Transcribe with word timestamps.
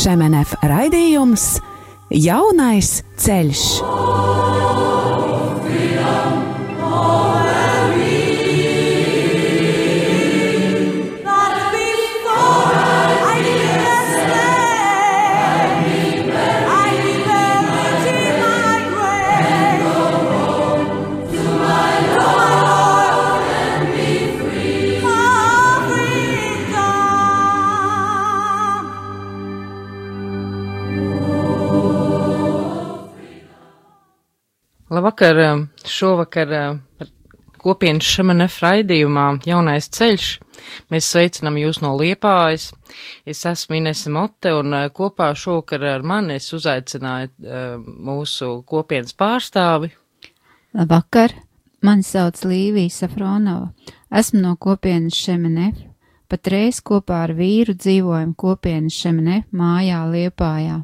Šemenef 0.00 0.54
raidījums 0.64 1.58
Jaunais 2.08 3.02
ceļš. 3.20 3.64
Labvakar! 35.20 35.66
Šovakar 35.84 36.52
kopienas 37.60 38.06
šamanef 38.08 38.54
raidījumā 38.62 39.24
Jaunais 39.44 39.90
ceļš. 39.92 40.28
Mēs 40.88 41.08
sveicinām 41.12 41.58
jūs 41.60 41.82
no 41.84 41.90
Liepājas. 41.98 42.70
Es 43.28 43.44
esmu 43.44 43.76
Inese 43.76 44.08
Mote 44.08 44.54
un 44.56 44.72
kopā 44.96 45.28
šovakar 45.36 45.84
ar 45.84 46.06
mani 46.08 46.38
es 46.40 46.48
uzaicināju 46.56 47.28
mūsu 47.84 48.62
kopienas 48.64 49.12
pārstāvi. 49.12 49.92
Labvakar! 50.72 51.36
Mani 51.84 52.04
sauc 52.04 52.40
Līvija 52.44 52.88
Safronova. 52.88 53.74
Esmu 54.08 54.40
no 54.40 54.54
kopienas 54.56 55.20
Šemenef. 55.20 55.84
Patreiz 56.32 56.80
kopā 56.80 57.26
ar 57.26 57.36
vīru 57.36 57.76
dzīvojam 57.76 58.32
kopienas 58.40 58.96
Šemenef 58.96 59.52
mājā 59.52 60.00
Liepājā. 60.14 60.80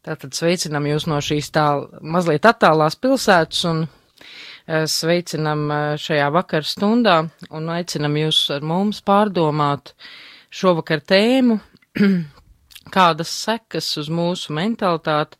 Tātad 0.00 0.32
sveicinam 0.32 0.86
jūs 0.88 1.04
no 1.10 1.18
šīs 1.20 1.50
tā 1.52 1.64
mazliet 2.00 2.46
attālās 2.48 2.96
pilsētas 2.96 3.64
un 3.68 3.82
eh, 3.84 4.86
sveicinam 4.88 5.66
eh, 5.68 5.80
šajā 6.00 6.30
vakar 6.32 6.64
stundā 6.64 7.18
un 7.52 7.68
aicinam 7.74 8.16
jūs 8.16 8.46
ar 8.56 8.64
mums 8.64 9.02
pārdomāt 9.04 9.92
šovakar 10.50 11.04
tēmu, 11.04 11.58
kādas 12.96 13.34
sekas 13.44 13.90
uz 14.00 14.08
mūsu 14.08 14.56
mentalitāti 14.56 15.36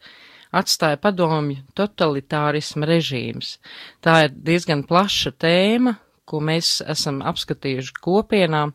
atstāja 0.53 0.99
padomju 1.01 1.63
totalitārisma 1.79 2.89
režīms. 2.91 3.57
Tā 4.05 4.27
ir 4.27 4.35
diezgan 4.35 4.85
plaša 4.85 5.33
tēma, 5.41 5.97
ko 6.29 6.43
mēs 6.45 6.79
esam 6.85 7.25
apskatījuši 7.27 7.97
kopienā, 8.05 8.67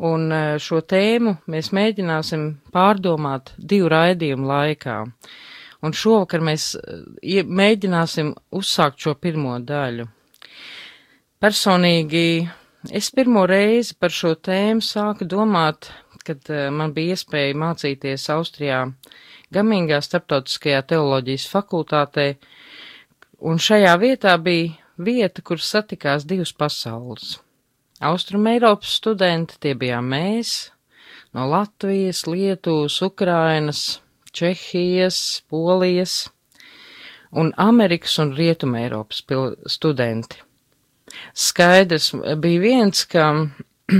Un 0.00 0.30
e, 0.32 0.36
šo 0.62 0.80
tēmu 0.88 1.34
mēs 1.52 1.74
mēģināsim 1.76 2.44
pārdomāt 2.72 3.52
divu 3.58 3.90
raidījumu 3.92 4.46
laikā. 4.48 4.94
Un 5.84 5.96
šovakar 5.96 6.40
mēs 6.44 6.70
e, 6.78 7.42
mēģināsim 7.44 8.32
uzsākt 8.56 9.02
šo 9.04 9.12
pirmo 9.20 9.58
daļu. 9.60 10.06
Personīgi 11.40 12.48
es 12.96 13.10
pirmo 13.12 13.44
reizi 13.48 13.96
par 14.00 14.14
šo 14.16 14.32
tēmu 14.40 14.84
sāku 14.84 15.28
domāt, 15.28 15.90
kad 16.24 16.48
e, 16.48 16.62
man 16.72 16.96
bija 16.96 17.18
iespēja 17.18 17.60
mācīties 17.60 18.24
Austrijā 18.32 18.86
Gamingā 19.52 20.00
starptautiskajā 20.06 20.80
teoloģijas 20.94 21.44
fakultātē, 21.52 22.26
un 23.44 23.60
šajā 23.60 23.92
vietā 24.00 24.38
bija 24.40 24.72
vieta, 24.96 25.44
kur 25.44 25.60
satikās 25.60 26.24
divas 26.28 26.56
pasaules 26.56 27.36
Austrum 28.00 28.46
Eiropas 28.48 28.94
studenti, 28.96 29.58
tie 29.60 29.74
bijām 29.76 30.06
mēs, 30.08 30.70
no 31.36 31.44
Latvijas, 31.50 32.22
Lietuvas, 32.24 32.96
Ukrainas, 33.04 34.00
Čehijas, 34.32 35.42
Polijas 35.50 36.30
un 37.30 37.52
Amerikas 37.60 38.16
un 38.22 38.32
Rietuma 38.36 38.80
Eiropas 38.80 39.20
studenti. 39.66 40.40
Skaidrs 41.34 42.14
bija 42.40 42.62
viens, 42.62 43.04
ka 43.04 43.26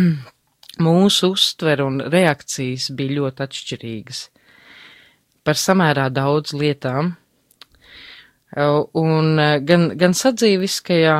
mūsu 0.86 1.32
uztver 1.34 1.82
un 1.84 2.00
reakcijas 2.00 2.90
bija 2.96 3.18
ļoti 3.18 3.46
atšķirīgas 3.46 4.22
par 5.44 5.60
samērā 5.60 6.08
daudz 6.12 6.52
lietām, 6.56 7.14
un 8.56 9.40
gan, 9.66 9.86
gan 9.96 10.16
sadzīviskajā, 10.16 11.16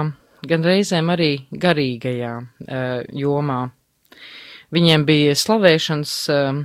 gan 0.49 0.65
reizēm 0.65 1.11
arī 1.13 1.31
garīgajā 1.51 2.35
uh, 2.41 3.01
jomā. 3.17 3.61
Viņiem 4.71 5.05
bija 5.09 5.35
slavēšanas 5.37 6.15
uh, 6.33 6.61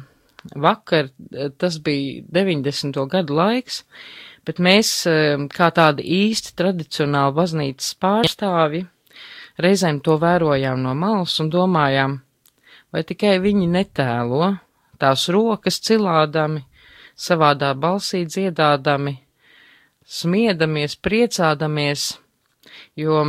vakar, 0.61 1.09
tas 1.57 1.79
bija 1.83 2.21
90. 2.37 2.99
gadu 3.11 3.37
laiks, 3.39 3.83
bet 4.45 4.61
mēs, 4.61 4.91
uh, 5.09 5.47
kā 5.51 5.71
tādi 5.75 6.05
īsti 6.25 6.53
tradicionāli 6.59 7.35
baznīcas 7.39 7.95
pārstāvi, 8.01 8.85
reizēm 9.61 10.01
to 10.05 10.19
vērojām 10.21 10.83
no 10.83 10.93
malas 10.97 11.39
un 11.43 11.49
domājām, 11.51 12.19
vai 12.93 13.03
tikai 13.03 13.37
viņi 13.43 13.67
netēlo 13.71 14.53
tās 15.01 15.27
rokas 15.33 15.81
cilādami, 15.83 16.63
savādā 17.15 17.71
balsī 17.79 18.25
dziedādami, 18.27 19.17
smiedamies, 20.05 20.97
priecādamies, 20.99 22.13
jo 22.99 23.21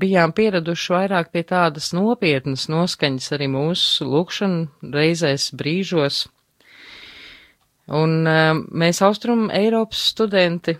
bijām 0.00 0.32
pieraduši 0.36 0.94
vairāk 0.94 1.32
pie 1.34 1.44
tādas 1.48 1.92
nopietnas 1.96 2.68
noskaņas 2.72 3.32
arī 3.36 3.50
mūsu 3.52 4.08
lūkšana 4.08 4.92
reizēs 4.94 5.50
brīžos. 5.58 6.26
Un 7.98 8.18
uh, 8.28 8.54
mēs 8.54 9.00
Austrum 9.04 9.48
Eiropas 9.54 10.02
studenti 10.12 10.74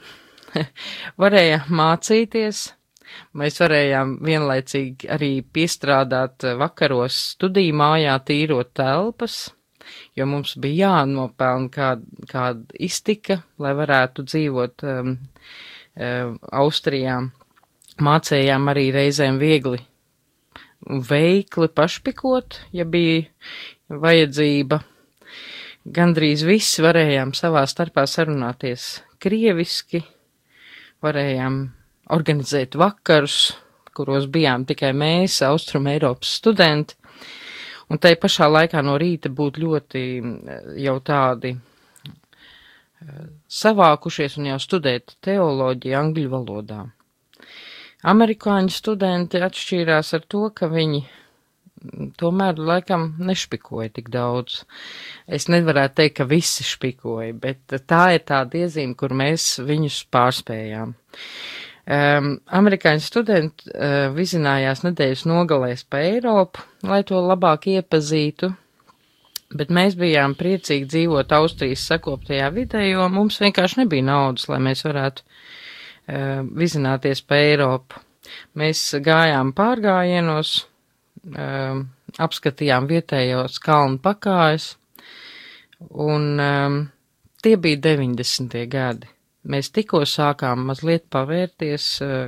varējām 1.22 1.70
mācīties, 1.80 2.64
mēs 3.38 3.60
varējām 3.62 4.18
vienlaicīgi 4.24 5.08
arī 5.14 5.30
piestrādāt 5.42 6.44
vakaros 6.60 7.16
studiju 7.34 7.76
mājā 7.80 8.18
tīrot 8.28 8.74
telpas, 8.76 9.38
jo 10.16 10.26
mums 10.28 10.54
bija 10.60 10.92
jānopelna 10.98 11.72
kāda, 11.72 12.28
kāda 12.28 12.78
iztika, 12.88 13.40
lai 13.58 13.72
varētu 13.78 14.26
dzīvot 14.28 14.84
um, 14.84 15.14
um, 15.96 16.38
Austrijā 16.60 17.22
mācējām 18.04 18.68
arī 18.72 18.90
reizēm 18.94 19.38
viegli 19.40 19.80
veikli 20.86 21.68
pašpikot, 21.68 22.60
ja 22.72 22.84
bija 22.84 23.26
vajadzība. 23.88 24.80
Gandrīz 25.88 26.44
visi 26.44 26.84
varējām 26.84 27.32
savā 27.36 27.64
starpā 27.68 28.04
sarunāties 28.06 28.98
krieviski, 29.22 30.02
varējām 31.04 31.62
organizēt 32.14 32.76
vakarus, 32.78 33.54
kuros 33.96 34.28
bijām 34.30 34.66
tikai 34.68 34.92
mēs, 34.96 35.40
Austrum 35.46 35.88
Eiropas 35.90 36.36
studenti, 36.40 36.94
un 37.88 37.98
tai 37.98 38.14
pašā 38.20 38.50
laikā 38.50 38.82
no 38.84 38.98
rīta 39.00 39.32
būt 39.32 39.58
ļoti 39.62 40.02
jau 40.84 40.98
tādi 41.00 41.54
eh, 41.56 43.24
savākušies 43.48 44.38
un 44.38 44.52
jau 44.52 44.60
studēt 44.62 45.16
teoloģiju 45.24 45.98
angļu 46.02 46.30
valodā. 46.36 46.84
Amerikāņu 48.06 48.70
studenti 48.70 49.40
atšķīrās 49.42 50.12
ar 50.14 50.26
to, 50.30 50.44
ka 50.54 50.68
viņi 50.70 51.00
tomēr 52.18 52.58
laikam 52.58 53.12
nešpikoja 53.22 53.90
tik 53.94 54.10
daudz. 54.14 54.62
Es 55.26 55.48
nevarētu 55.50 55.98
teikt, 56.00 56.16
ka 56.18 56.26
visi 56.30 56.66
špikoja, 56.66 57.32
bet 57.34 57.74
tā 57.90 58.02
ir 58.16 58.22
tā 58.28 58.44
iezīme, 58.46 58.96
kur 58.98 59.14
mēs 59.18 59.58
viņus 59.66 60.04
pārspējām. 60.14 60.94
Um, 61.88 62.34
amerikāņu 62.52 63.00
studenti 63.00 63.70
uh, 63.72 64.10
vizinājās 64.12 64.84
nedēļas 64.84 65.24
nogalēs 65.30 65.86
pa 65.88 66.02
Eiropu, 66.04 66.62
lai 66.84 67.00
to 67.08 67.22
labāk 67.24 67.70
iepazītu, 67.72 68.50
bet 69.56 69.72
mēs 69.72 69.96
bijām 69.96 70.36
priecīgi 70.36 70.84
dzīvot 70.84 71.32
Austrijas 71.32 71.86
sakoptajā 71.88 72.50
vidē, 72.52 72.84
jo 72.90 73.08
mums 73.08 73.40
vienkārši 73.40 73.86
nebija 73.86 74.04
naudas, 74.04 74.50
lai 74.52 74.60
mēs 74.68 74.84
varētu 74.84 75.24
uh, 75.24 75.47
vizināties 76.08 77.20
pa 77.28 77.36
Eiropu. 77.42 78.00
Mēs 78.58 78.80
gājām 79.04 79.54
pārgājienos, 79.56 80.54
uh, 81.34 81.82
apskatījām 82.16 82.88
vietējos 82.90 83.58
kalnu 83.64 84.00
pakājas, 84.04 84.72
un 85.90 86.40
um, 86.40 86.80
tie 87.44 87.56
bija 87.60 87.80
90. 87.90 88.58
gadi. 88.72 89.08
Mēs 89.48 89.70
tikko 89.72 90.02
sākām 90.04 90.66
mazliet 90.68 91.06
pavērties, 91.14 91.84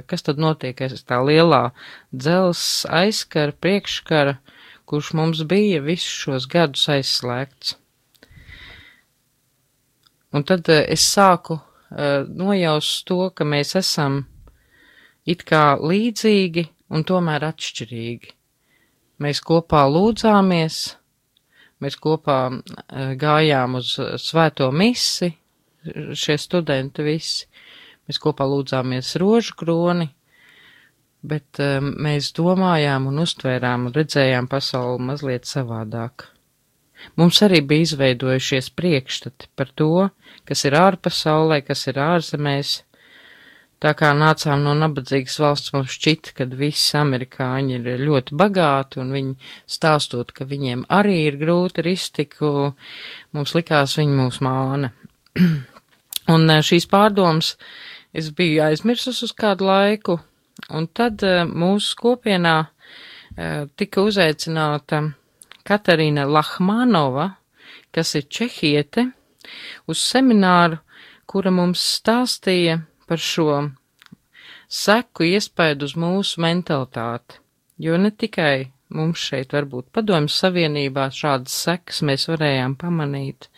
kas 0.09 0.25
tad 0.25 0.39
notiek 0.41 0.79
aiz 0.87 1.03
tā 1.05 1.19
lielā 1.21 1.67
dzels 2.15 2.87
aizkara, 2.87 3.53
priekškara, 3.53 4.39
kurš 4.89 5.11
mums 5.19 5.43
bija 5.51 5.83
visus 5.85 6.23
šos 6.23 6.47
gadus 6.49 6.87
aizslēgts. 6.89 7.75
Un 10.33 10.47
tad 10.47 10.71
es 10.71 11.05
sāku 11.11 11.59
nojaust 11.91 13.05
to, 13.09 13.31
ka 13.35 13.45
mēs 13.45 13.75
esam 13.79 14.23
it 15.27 15.43
kā 15.49 15.75
līdzīgi 15.81 16.69
un 16.95 17.05
tomēr 17.07 17.49
atšķirīgi. 17.51 18.33
Mēs 19.21 19.43
kopā 19.45 19.85
lūdzāmies, 19.91 20.81
Mēs 21.81 21.97
kopā 21.97 22.39
uh, 22.53 23.13
gājām 23.17 23.79
uz 23.79 23.95
svēto 24.21 24.69
misi, 24.73 25.31
šie 26.13 26.37
studenti 26.37 27.05
visi. 27.07 27.47
Mēs 28.05 28.21
kopā 28.21 28.45
lūdzāmies 28.51 29.15
rožu 29.23 29.55
kroni, 29.57 30.11
bet 31.23 31.61
mēs 32.05 32.33
domājām 32.37 33.07
un 33.07 33.23
uztvērām 33.23 33.87
un 33.87 33.95
redzējām 33.95 34.49
pasauli 34.51 35.07
mazliet 35.13 35.47
savādāk. 35.47 36.27
Mums 37.21 37.41
arī 37.47 37.61
bija 37.67 37.89
izveidojušies 37.89 38.71
priekšstati 38.77 39.51
par 39.57 39.73
to, 39.75 40.09
kas 40.49 40.65
ir 40.69 40.77
ārpasaulē, 40.79 41.61
kas 41.67 41.87
ir 41.91 42.01
ārzemēs. 42.03 42.81
Tā 43.81 43.95
kā 43.97 44.11
nācām 44.13 44.61
no 44.61 44.75
nabadzīgas 44.77 45.39
valsts, 45.41 45.73
mums 45.73 45.95
šķita, 45.97 46.35
ka 46.37 46.47
visi 46.53 46.99
amerikāņi 47.01 47.79
ir 47.79 48.03
ļoti 48.05 48.37
bagāti, 48.37 49.01
un 49.01 49.15
viņi 49.17 49.53
stāstot, 49.65 50.35
ka 50.37 50.45
viņiem 50.45 50.85
arī 50.93 51.17
ir 51.31 51.39
grūti 51.41 51.81
ar 51.81 51.89
iztiku, 51.89 52.51
mums 53.33 53.55
likās 53.57 53.97
viņi 53.97 54.19
mūs 54.19 54.43
māna. 54.45 54.93
un 56.35 56.53
eh, 56.53 56.61
šīs 56.67 56.91
pārdomas 56.91 57.55
es 58.13 58.29
biju 58.37 58.67
aizmirsus 58.67 59.23
uz 59.25 59.33
kādu 59.33 59.71
laiku, 59.71 60.19
un 60.77 60.91
tad 60.93 61.25
uh, 61.25 61.47
mūsu 61.49 61.97
kopienā 61.97 62.57
uh, 62.67 63.65
tika 63.81 64.05
uzaicināta 64.05 65.07
Katarīna 65.67 66.27
Lahmanova, 66.29 67.27
kas 67.95 68.15
ir 68.19 68.27
čehiete, 68.31 69.11
uz 69.91 70.01
semināru, 70.01 70.81
kura 71.31 71.53
mums 71.55 71.83
stāstīja 71.99 72.81
par 73.07 73.23
šo 73.23 73.53
seku 74.71 75.27
iespēju 75.27 75.87
uz 75.87 75.97
mūsu 75.99 76.43
mentalitāti, 76.45 77.41
jo 77.83 77.99
ne 77.99 78.11
tikai 78.11 78.71
mums 78.95 79.23
šeit 79.31 79.55
varbūt 79.55 79.91
padomjas 79.95 80.39
savienībā 80.43 81.09
šādas 81.15 81.55
sekas 81.67 82.03
mēs 82.07 82.27
varējām 82.31 82.77
pamanīt, 82.79 83.49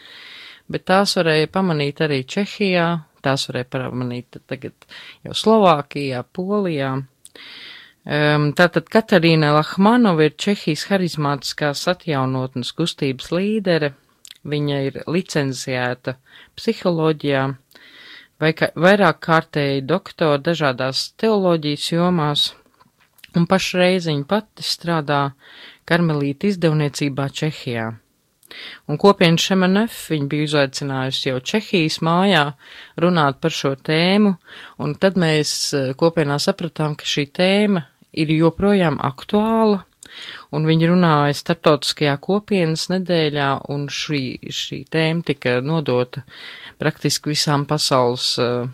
bet 0.68 0.86
tās 0.88 1.16
varēja 1.18 1.50
pamanīt 1.52 2.00
arī 2.04 2.22
Čehijā, 2.28 2.86
tās 3.24 3.46
varēja 3.48 3.70
pamanīt 3.76 4.40
tagad 4.50 4.88
jau 5.24 5.36
Slovākijā, 5.44 6.24
Polijā. 6.32 6.94
Tātad 8.02 8.88
Katarīna 8.90 9.52
Lahmanova 9.54 10.24
ir 10.26 10.32
Čehijas 10.34 10.88
harizmātiskās 10.90 11.84
atjaunotnes 11.86 12.72
kustības 12.74 13.30
līdere. 13.30 13.92
Viņa 14.42 14.78
ir 14.88 14.96
licenciēta 15.06 16.16
psiholoģijā, 16.58 17.44
vairāk 18.42 19.20
kārtēji 19.22 19.84
doktora 19.86 20.40
dažādās 20.42 21.12
teoloģijas 21.14 21.92
jomās, 21.92 22.48
un 23.38 23.46
pašreiz 23.46 24.10
viņa 24.10 24.26
pati 24.26 24.66
strādā 24.66 25.22
karmelīta 25.86 26.50
izdevniecībā 26.50 27.28
Čehijā. 27.30 27.92
Un 28.90 28.98
kopienu 28.98 29.38
Šemenef 29.38 29.94
viņa 30.10 30.26
bija 30.28 30.48
uzaicinājusi 30.50 31.30
jau 31.30 31.38
Čehijas 31.38 32.00
mājā 32.02 32.42
runāt 33.00 33.38
par 33.38 33.54
šo 33.54 33.76
tēmu, 33.78 34.34
un 34.82 34.98
tad 34.98 35.14
mēs 35.16 35.54
eh, 35.78 35.94
kopienā 35.94 36.42
sapratām, 36.42 36.98
ka 36.98 37.06
šī 37.06 37.30
tēma 37.30 37.86
ir 38.12 38.32
joprojām 38.34 38.98
aktuāla, 39.02 39.82
un 40.52 40.68
viņi 40.68 40.90
runāja 40.90 41.36
starptautiskajā 41.38 42.18
kopienas 42.20 42.88
nedēļā, 42.92 43.48
un 43.72 43.88
šī, 43.88 44.22
šī 44.52 44.82
tēma 44.92 45.24
tika 45.32 45.58
nodota 45.64 46.24
praktiski 46.80 47.32
visām 47.32 47.64
pasaules 47.68 48.34
uh, 48.42 48.68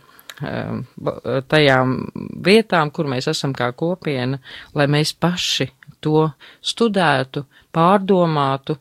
tajām 1.50 1.94
vietām, 2.46 2.90
kur 2.94 3.08
mēs 3.11 3.31
esam 3.31 3.55
kā 3.56 3.70
kopiena, 3.76 4.38
lai 4.75 4.87
mēs 4.90 5.14
paši 5.14 5.70
to 6.00 6.29
studētu, 6.62 7.44
pārdomātu, 7.75 8.79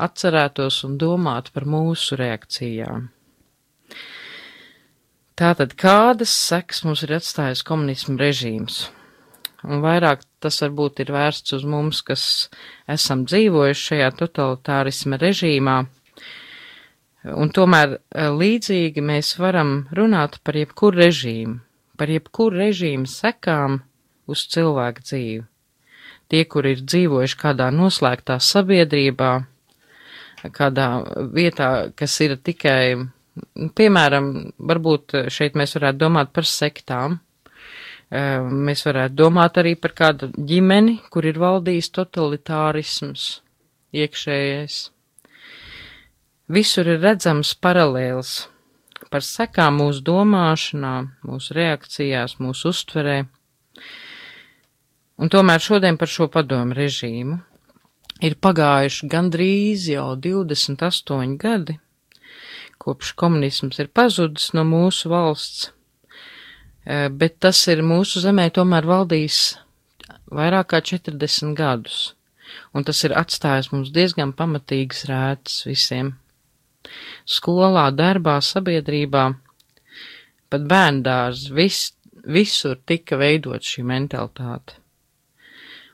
atcerētos 0.00 0.84
un 0.86 0.96
domātu 0.98 1.52
par 1.54 1.66
mūsu 1.68 2.16
reakcijām. 2.20 3.10
Tātad, 5.40 5.74
kādas 5.80 6.32
seks 6.36 6.82
mums 6.84 7.02
ir 7.06 7.16
atstājis 7.16 7.64
komunismu 7.64 8.18
režīms? 8.20 8.90
Un 9.66 9.82
vairāk 9.84 10.22
tas 10.40 10.60
varbūt 10.64 11.02
ir 11.04 11.12
vērsts 11.14 11.56
uz 11.58 11.64
mums, 11.68 12.00
kas 12.06 12.24
esam 12.88 13.26
dzīvojuši 13.28 13.86
šajā 13.90 14.10
totalitārisma 14.20 15.20
režīmā. 15.20 15.76
Un 17.36 17.52
tomēr 17.52 17.98
eh, 17.98 18.30
līdzīgi 18.32 19.04
mēs 19.04 19.34
varam 19.40 19.84
runāt 19.96 20.38
par 20.44 20.56
jebkuru 20.56 21.02
režīmu, 21.02 21.58
par 22.00 22.08
jebkuru 22.08 22.62
režīmu 22.64 23.10
sekām 23.10 23.82
uz 24.30 24.46
cilvēku 24.48 25.04
dzīvi. 25.04 25.44
Tie, 26.30 26.44
kur 26.46 26.66
ir 26.70 26.80
dzīvojuši 26.86 27.36
kādā 27.36 27.68
noslēgtā 27.74 28.38
sabiedrībā, 28.40 29.30
kādā 30.54 30.86
vietā, 31.34 31.90
kas 31.98 32.14
ir 32.24 32.36
tikai, 32.38 33.10
piemēram, 33.76 34.30
varbūt 34.70 35.16
šeit 35.34 35.58
mēs 35.58 35.74
varētu 35.76 36.00
domāt 36.00 36.30
par 36.32 36.46
sektām, 36.48 37.18
Mēs 38.10 38.82
varētu 38.86 39.14
domāt 39.14 39.58
arī 39.60 39.76
par 39.78 39.92
kādu 39.94 40.32
ģimeni, 40.34 40.96
kur 41.14 41.26
ir 41.30 41.38
valdījis 41.38 41.92
totalitārisms 41.94 43.26
iekšējais. 43.94 44.78
Visur 46.50 46.90
ir 46.90 46.98
redzams 46.98 47.52
paralēls 47.54 48.32
par 49.14 49.22
sekām 49.22 49.78
mūsu 49.78 50.02
domāšanā, 50.06 50.94
mūsu 51.22 51.54
reakcijās, 51.54 52.40
mūsu 52.42 52.72
uztverē. 52.74 53.20
Un 55.22 55.30
tomēr 55.30 55.62
šodien 55.62 55.98
par 56.00 56.10
šo 56.10 56.26
padomu 56.32 56.74
režīmu 56.74 57.38
ir 58.26 58.38
pagājuši 58.42 59.06
gandrīz 59.12 59.86
jau 59.92 60.16
28 60.18 61.38
gadi, 61.38 61.78
kopš 62.82 63.14
komunisms 63.14 63.78
ir 63.78 63.94
pazudis 63.94 64.50
no 64.58 64.66
mūsu 64.66 65.14
valsts 65.14 65.70
bet 66.90 67.36
tas 67.44 67.60
ir 67.70 67.84
mūsu 67.86 68.22
zemē 68.22 68.48
tomēr 68.54 68.86
valdījis 68.88 69.40
vairāk 70.34 70.72
kā 70.72 70.80
40 70.92 71.54
gadus, 71.58 72.00
un 72.74 72.86
tas 72.86 73.02
ir 73.06 73.14
atstājis 73.18 73.70
mums 73.74 73.92
diezgan 73.94 74.32
pamatīgas 74.36 75.04
rētas 75.10 75.60
visiem. 75.68 76.14
Skolā, 77.28 77.90
darbā, 77.94 78.38
sabiedrībā, 78.42 79.24
pat 80.50 80.66
bērndārs, 80.70 81.48
vis, 81.54 81.92
visur 82.24 82.78
tika 82.86 83.18
veidot 83.20 83.62
šī 83.62 83.84
mentalitāte. 83.86 84.78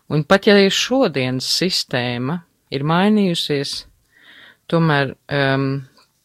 Un 0.09 0.23
pat 0.23 0.47
ja 0.47 0.54
ir 0.62 0.71
šodienas 0.71 1.49
sistēma 1.59 2.38
ir 2.71 2.87
mainījusies, 2.87 3.80
tomēr 4.71 5.16
um, 5.35 5.66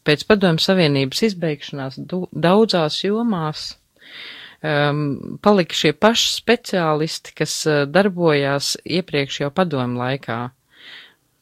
pēc 0.05 0.25
padomju 0.29 0.61
savienības 0.61 1.23
izbeigšanās 1.31 1.97
daudzās 2.05 3.01
jomās 3.03 3.71
um, 4.63 5.37
palika 5.41 5.77
šie 5.77 5.93
paši 5.93 6.33
speciālisti, 6.37 7.35
kas 7.37 7.55
uh, 7.69 7.83
darbojās 7.89 8.75
iepriekš 8.85 9.43
jau 9.43 9.51
padomu 9.53 10.01
laikā. 10.01 10.41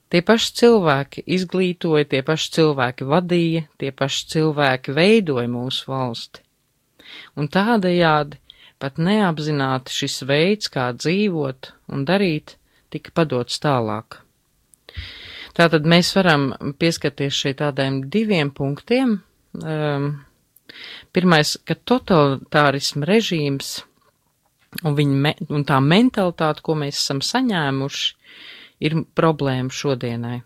Tie 0.09 0.21
paši 0.25 0.53
cilvēki 0.57 1.23
izglītoja, 1.37 2.07
tie 2.09 2.21
paši 2.25 2.53
cilvēki 2.57 3.05
vadīja, 3.05 3.65
tie 3.77 3.91
paši 3.93 4.23
cilvēki 4.33 4.95
veidoja 4.97 5.49
mūsu 5.51 5.91
valsti. 5.91 6.41
Un 7.37 7.49
tādējādi 7.51 8.39
pat 8.81 8.97
neapzināti 8.97 9.93
šis 9.93 10.23
veids, 10.25 10.71
kā 10.71 10.89
dzīvot 10.95 11.71
un 11.93 12.07
darīt, 12.09 12.55
tika 12.89 13.13
padots 13.13 13.61
tālāk. 13.61 14.21
Tātad 15.57 15.85
mēs 15.89 16.13
varam 16.15 16.53
pieskarties 16.79 17.35
šeit 17.35 17.59
tādiem 17.59 18.01
diviem 18.09 18.51
punktiem. 18.55 19.17
Um, 19.59 20.09
Pirmais, 21.15 21.55
ka 21.65 21.73
totalitārisma 21.73 23.07
režīms 23.09 23.79
un, 24.83 24.99
me, 25.23 25.33
un 25.49 25.65
tā 25.65 25.79
mentalitāte, 25.81 26.61
ko 26.65 26.75
mēs 26.77 26.99
esam 26.99 27.23
saņēmuši, 27.25 28.07
ir 28.85 28.95
problēma 29.17 29.73
šodienai. 29.73 30.37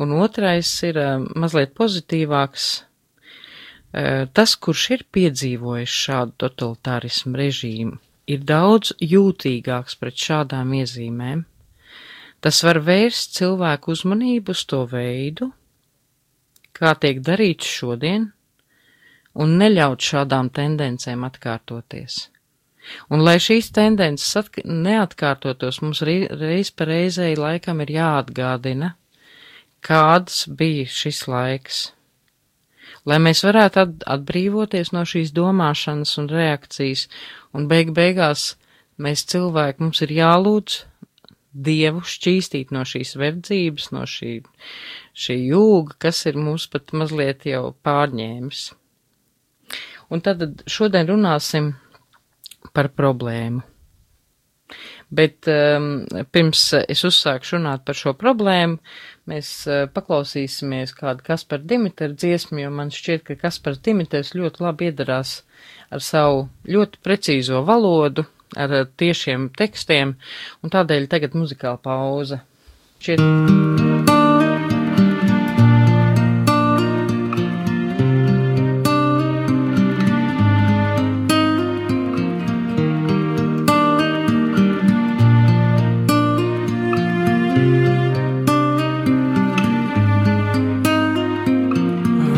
Un 0.00 0.14
otrais 0.16 0.70
ir 0.88 0.98
uh, 1.00 1.20
mazliet 1.36 1.74
pozitīvāks. 1.76 2.68
Uh, 3.92 4.24
tas, 4.32 4.54
kurš 4.56 4.84
ir 4.96 5.02
piedzīvojis 5.12 5.96
šādu 6.06 6.38
totalitārismu 6.40 7.36
režīmu, 7.36 7.98
ir 8.32 8.44
daudz 8.48 8.94
jūtīgāks 9.04 9.98
pret 10.00 10.16
šādām 10.16 10.72
iezīmēm. 10.78 11.42
Tas 12.42 12.62
var 12.66 12.80
vērst 12.82 13.36
cilvēku 13.36 13.92
uzmanību 13.92 14.54
uz 14.56 14.64
to 14.70 14.80
veidu, 14.90 15.50
kā 16.74 16.94
tiek 16.98 17.20
darīts 17.22 17.68
šodien, 17.68 18.30
un 19.34 19.56
neļaut 19.60 20.04
šādām 20.04 20.50
tendencēm 20.54 21.24
atkārtoties. 21.28 22.26
Un, 23.14 23.22
lai 23.22 23.36
šīs 23.38 23.70
tendences 23.74 24.50
neatkārtotos, 24.66 25.80
mums 25.84 26.02
reiz 26.02 26.72
pa 26.74 26.88
reizei 26.88 27.36
laikam 27.38 27.80
ir 27.84 27.94
jāatgādina, 27.94 28.94
kāds 29.86 30.44
bija 30.48 30.88
šis 30.90 31.26
laiks. 31.30 31.82
Lai 33.06 33.18
mēs 33.22 33.42
varētu 33.46 33.86
atbrīvoties 34.14 34.92
no 34.94 35.04
šīs 35.08 35.32
domāšanas 35.34 36.16
un 36.22 36.28
reakcijas, 36.30 37.08
un 37.54 37.66
beig 37.70 37.94
beigās 37.94 38.52
mēs 39.02 39.24
cilvēki 39.30 39.86
mums 39.86 40.02
ir 40.06 40.18
jālūdz 40.18 40.82
Dievu 41.52 42.00
šķīstīt 42.08 42.70
no 42.72 42.80
šīs 42.88 43.10
verdzības, 43.20 43.90
no 43.92 44.06
šī, 44.08 44.38
šī 45.12 45.34
jūga, 45.50 45.98
kas 46.06 46.22
ir 46.30 46.38
mūs 46.40 46.64
pat 46.72 46.94
mazliet 46.96 47.44
jau 47.44 47.74
pārņēmis. 47.84 48.70
Un 50.12 50.20
tad 50.24 50.44
šodien 50.68 51.08
runāsim 51.08 51.72
par 52.76 52.90
problēmu. 52.96 53.62
Bet 55.12 55.44
um, 55.52 55.88
pirms 56.32 56.62
es 56.88 57.02
uzsākšu 57.04 57.58
runāt 57.58 57.82
par 57.84 57.96
šo 57.98 58.14
problēmu, 58.16 58.78
mēs 59.28 59.50
uh, 59.68 59.82
paklausīsimies 59.92 60.94
kādu 60.96 61.24
Kasparu 61.26 61.68
Dimitru 61.68 62.14
dziesmu, 62.16 62.62
jo 62.62 62.70
man 62.72 62.92
šķiet, 62.94 63.26
ka 63.28 63.36
Kaspars 63.42 63.82
Dimitrs 63.84 64.32
ļoti 64.38 64.64
labi 64.64 64.88
iedarās 64.88 65.34
ar 65.92 66.00
savu 66.00 66.46
ļoti 66.64 67.02
precīzo 67.04 67.60
valodu, 67.68 68.24
ar 68.56 68.78
uh, 68.80 68.88
tiešiem 68.88 69.50
tekstiem, 69.58 70.16
un 70.64 70.72
tādēļ 70.72 71.10
tagad 71.12 71.36
muzikāla 71.36 71.82
pauze. 71.84 72.40
Šķiet. 73.02 73.71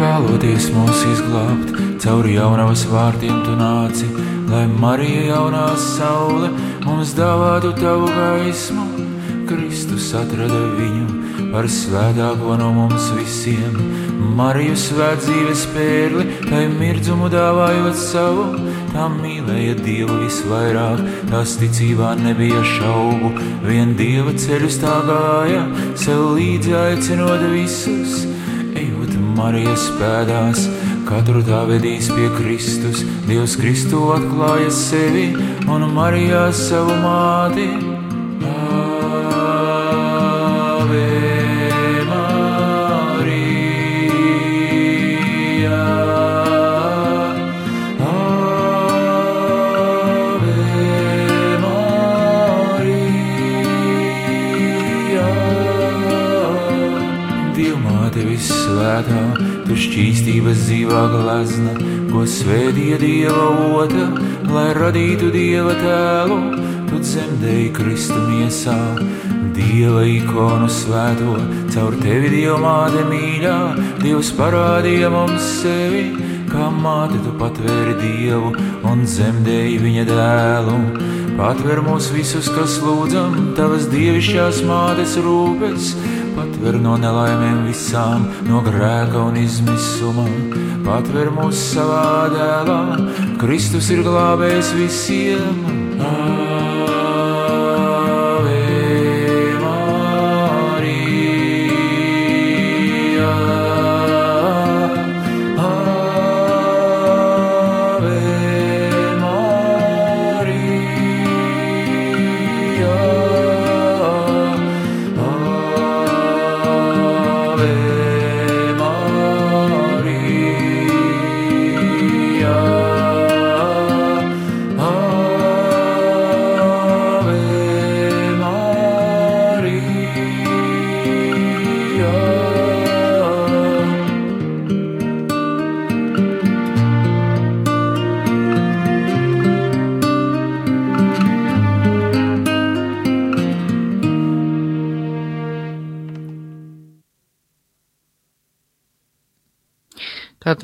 Vēloties 0.05 0.69
mūs 0.75 1.03
izglābt, 1.15 1.71
cauri 2.03 2.35
jaunavas 2.37 2.85
vārtiem 2.91 3.41
tu 3.47 3.55
nāci, 3.57 4.09
lai 4.51 4.67
Marija 4.69 5.23
jaunā 5.31 5.67
saule 5.81 6.51
mums 6.85 7.15
dāvātu 7.17 7.73
tavu 7.79 8.11
gaismu. 8.13 8.85
Kristus 9.49 10.11
atrada 10.17 10.61
viņu 10.77 11.49
par 11.53 11.69
svētāko 11.71 12.57
no 12.61 12.73
mums 12.77 13.13
visiem, 13.17 13.79
Mariju 14.35 14.75
svēt 14.75 15.21
dzīves 15.23 15.61
pērli, 15.71 16.25
tai 16.49 16.65
mirdzumu 16.73 17.29
dāvājot 17.31 17.95
savu, 18.01 18.49
tā 18.91 19.07
mīlēja 19.13 19.77
Dievu 19.79 20.19
visvairāk, 20.25 21.05
tās 21.31 21.55
ticībā 21.61 22.17
nebija 22.19 22.65
šaubu, 22.75 23.31
vien 23.63 23.95
Dieva 24.01 24.35
ceļus 24.35 24.81
tā 24.83 25.01
gāja, 25.07 25.67
sev 25.95 26.33
līdzi 26.35 26.79
aicinot 26.83 27.51
visus 27.55 28.34
Marijas 29.45 29.83
pēdās, 29.99 30.63
katru 31.05 31.43
tā 31.45 31.59
vedīs 31.69 32.07
pie 32.09 32.31
Kristus. 32.39 33.03
Dievs 33.29 33.59
Kristu 33.61 34.01
atklāja 34.15 34.71
sevi 34.73 35.27
un 35.69 35.85
Marijā 35.93 36.47
savu 36.57 36.97
māti. 37.03 37.94
Glazna, 61.15 61.75
ko 62.11 62.27
svētīja 62.29 62.99
dieva 63.03 63.49
ota, 63.81 64.09
lai 64.51 64.69
radītu 64.77 65.31
dieva 65.35 65.75
tēlu, 65.79 66.39
tu 66.91 67.01
dzemdēji 67.03 67.71
Kristu 67.79 68.19
miesā, 68.27 68.79
dieva 69.55 70.03
ikonu 70.11 70.69
svēto, 70.71 71.39
caur 71.75 71.99
tevi 72.03 72.33
dieva 72.35 72.59
māte 72.63 73.07
mīļā, 73.11 73.59
Dievs 74.05 74.35
parādīja 74.37 75.09
mums 75.09 75.45
sevi, 75.63 76.03
kā 76.51 76.67
māte 76.69 77.17
tu 77.25 77.31
patvēri 77.41 77.95
dievu 78.03 78.51
un 78.85 79.07
dzemdēji 79.07 79.79
viņa 79.81 80.05
dēlu. 80.11 80.75
Patver 81.39 81.81
mūs 81.87 82.11
visus, 82.13 82.51
kas 82.53 82.77
lūdzam, 82.85 83.55
tavas 83.57 83.89
dievišķās 83.89 84.61
mātes 84.69 85.17
rūpes, 85.25 85.95
Patver 86.55 86.77
no 86.79 86.93
nelaimēm 86.95 87.65
visām, 87.67 88.29
no 88.47 88.61
grēka 88.63 89.25
un 89.27 89.41
izmisuma. 89.41 90.29
Patver 90.87 91.33
mūs 91.35 91.59
savā 91.73 92.31
dēlā, 92.31 92.79
Kristus 93.43 93.91
ir 93.91 94.07
glābējs 94.07 94.71
visiem. 94.79 96.44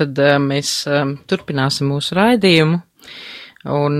Tātad 0.01 0.41
mēs 0.41 0.69
turpināsim 1.29 1.91
mūsu 1.91 2.15
raidījumu, 2.17 2.79
un, 3.69 3.97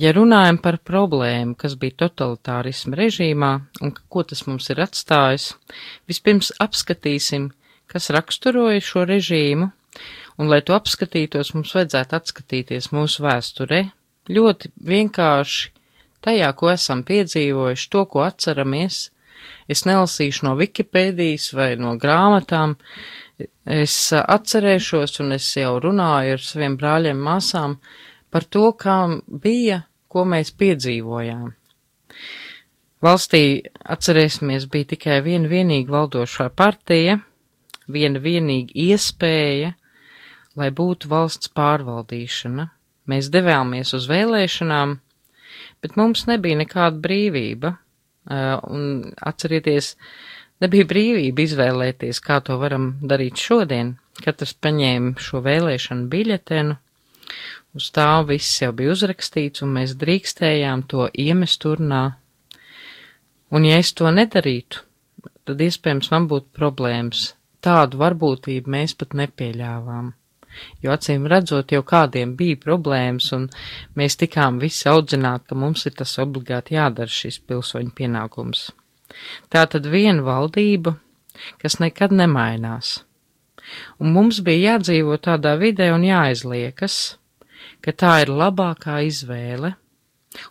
ja 0.00 0.12
runājam 0.16 0.58
par 0.64 0.78
problēmu, 0.80 1.52
kas 1.60 1.74
bija 1.76 2.06
totalitārisma 2.06 2.96
režīmā 2.96 3.50
un 3.84 3.92
ko 3.92 4.24
tas 4.24 4.46
mums 4.48 4.70
ir 4.72 4.80
atstājis, 4.86 5.50
vispirms 6.08 6.54
apskatīsim, 6.64 7.50
kas 7.92 8.08
raksturoja 8.16 8.80
šo 8.88 9.04
režīmu, 9.10 9.68
un, 10.38 10.48
lai 10.48 10.62
to 10.64 10.78
apskatītos, 10.78 11.52
mums 11.52 11.76
vajadzētu 11.76 12.16
atskatīties 12.22 12.88
mūsu 12.96 13.26
vēsturē, 13.28 13.82
ļoti 14.32 14.72
vienkārši 14.94 15.70
tajā, 16.24 16.54
ko 16.56 16.72
esam 16.72 17.04
piedzīvojuši, 17.04 17.92
to, 17.92 18.08
ko 18.08 18.24
atceramies. 18.24 19.10
Es 19.68 19.84
nelasīšu 19.84 20.48
no 20.48 20.56
Wikipēdijas 20.56 21.52
vai 21.52 21.74
no 21.76 21.98
grāmatām, 22.00 22.78
Es 23.38 23.94
atcerēšos, 24.18 25.20
un 25.22 25.36
es 25.36 25.46
jau 25.54 25.76
runāju 25.82 26.34
ar 26.34 26.42
saviem 26.42 26.74
brāļiem, 26.80 27.18
māsām 27.22 27.76
par 28.34 28.46
to, 28.50 28.72
kā 28.74 28.96
bija, 29.44 29.84
ko 30.10 30.24
mēs 30.26 30.50
piedzīvojām. 30.58 31.52
Valstī, 33.04 33.42
atcerēsimies, 33.94 34.66
bija 34.72 34.90
tikai 34.94 35.20
viena 35.22 35.50
vienīga 35.52 35.94
valdošā 35.94 36.48
partija, 36.50 37.20
viena 37.86 38.18
vienīga 38.24 38.74
iespēja, 38.88 39.76
lai 40.58 40.70
būtu 40.74 41.10
valsts 41.12 41.52
pārvaldīšana. 41.54 42.66
Mēs 43.08 43.30
devāmies 43.30 43.94
uz 43.94 44.08
vēlēšanām, 44.10 44.96
bet 45.84 45.94
mums 46.00 46.26
nebija 46.26 46.58
nekāda 46.64 46.98
brīvība. 47.04 47.76
Uh, 48.28 48.58
un 48.66 48.82
atcerieties, 49.24 49.94
uh, 49.94 50.37
Nebija 50.58 50.88
brīvība 50.90 51.44
izvēlēties, 51.44 52.18
kā 52.24 52.40
to 52.46 52.56
varam 52.58 52.88
darīt 53.10 53.38
šodien. 53.38 53.92
Katrs 54.18 54.56
paņēma 54.58 55.22
šo 55.22 55.38
vēlēšanu 55.44 56.08
biļetenu, 56.10 56.74
uz 57.78 57.90
tā 57.94 58.08
viss 58.26 58.58
jau 58.62 58.72
bija 58.74 58.96
uzrakstīts, 58.96 59.62
un 59.62 59.76
mēs 59.76 59.94
drīkstējām 60.00 60.82
to 60.90 61.06
iemest 61.26 61.60
turnā. 61.62 62.02
Un 63.54 63.68
ja 63.68 63.78
es 63.78 63.92
to 63.94 64.10
nedarītu, 64.10 64.82
tad 65.46 65.62
iespējams 65.68 66.10
man 66.14 66.26
būtu 66.32 66.50
problēmas. 66.58 67.28
Tādu 67.62 68.02
varbūtību 68.02 68.74
mēs 68.74 68.96
pat 68.98 69.14
nepieļāvām. 69.18 70.10
Jo 70.82 70.94
acīm 70.96 71.26
redzot, 71.30 71.70
jau 71.70 71.84
kādiem 71.86 72.34
bija 72.38 72.58
problēmas, 72.58 73.30
un 73.36 73.46
mēs 73.98 74.18
tikām 74.18 74.58
visi 74.62 74.88
audzināti, 74.90 75.46
ka 75.50 75.58
mums 75.62 75.86
ir 75.86 75.94
tas 76.02 76.18
obligāti 76.22 76.74
jādara 76.74 77.18
šis 77.20 77.38
pilsoņu 77.46 77.94
pienākums. 77.94 78.68
Tā 79.52 79.64
tad 79.70 79.86
viena 79.90 80.24
valdība, 80.26 80.96
kas 81.62 81.78
nekad 81.82 82.14
nemainās. 82.14 82.98
Un 84.00 84.14
mums 84.14 84.40
bija 84.44 84.74
jādzīvo 84.74 85.18
tādā 85.20 85.54
vidē 85.60 85.90
un 85.94 86.06
jāizliekas, 86.06 87.18
ka 87.84 87.92
tā 87.92 88.14
ir 88.24 88.32
labākā 88.32 89.00
izvēle, 89.06 89.74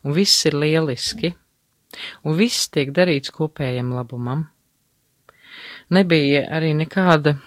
un 0.03 0.15
viss 0.17 0.45
ir 0.50 0.57
lieliski, 0.57 1.33
un 2.24 2.38
viss 2.38 2.69
tiek 2.74 2.93
darīts 2.93 3.33
kopējam 3.33 3.93
labumam. 3.95 4.45
Nebija 5.93 6.43
arī 6.53 6.74
nekāda 6.77 7.38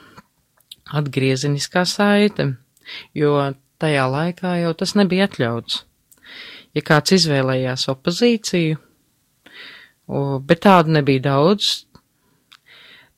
atgriezeniskā 0.96 1.84
saite, 1.86 2.48
jo 3.14 3.36
tajā 3.80 4.06
laikā 4.10 4.56
jau 4.64 4.72
tas 4.74 4.96
nebija 4.98 5.28
atļauts. 5.28 5.84
Ja 6.74 6.82
kāds 6.86 7.12
izvēlējās 7.16 7.88
opozīciju, 7.90 8.78
bet 10.42 10.64
tādu 10.66 10.94
nebija 10.96 11.22
daudz, 11.28 11.70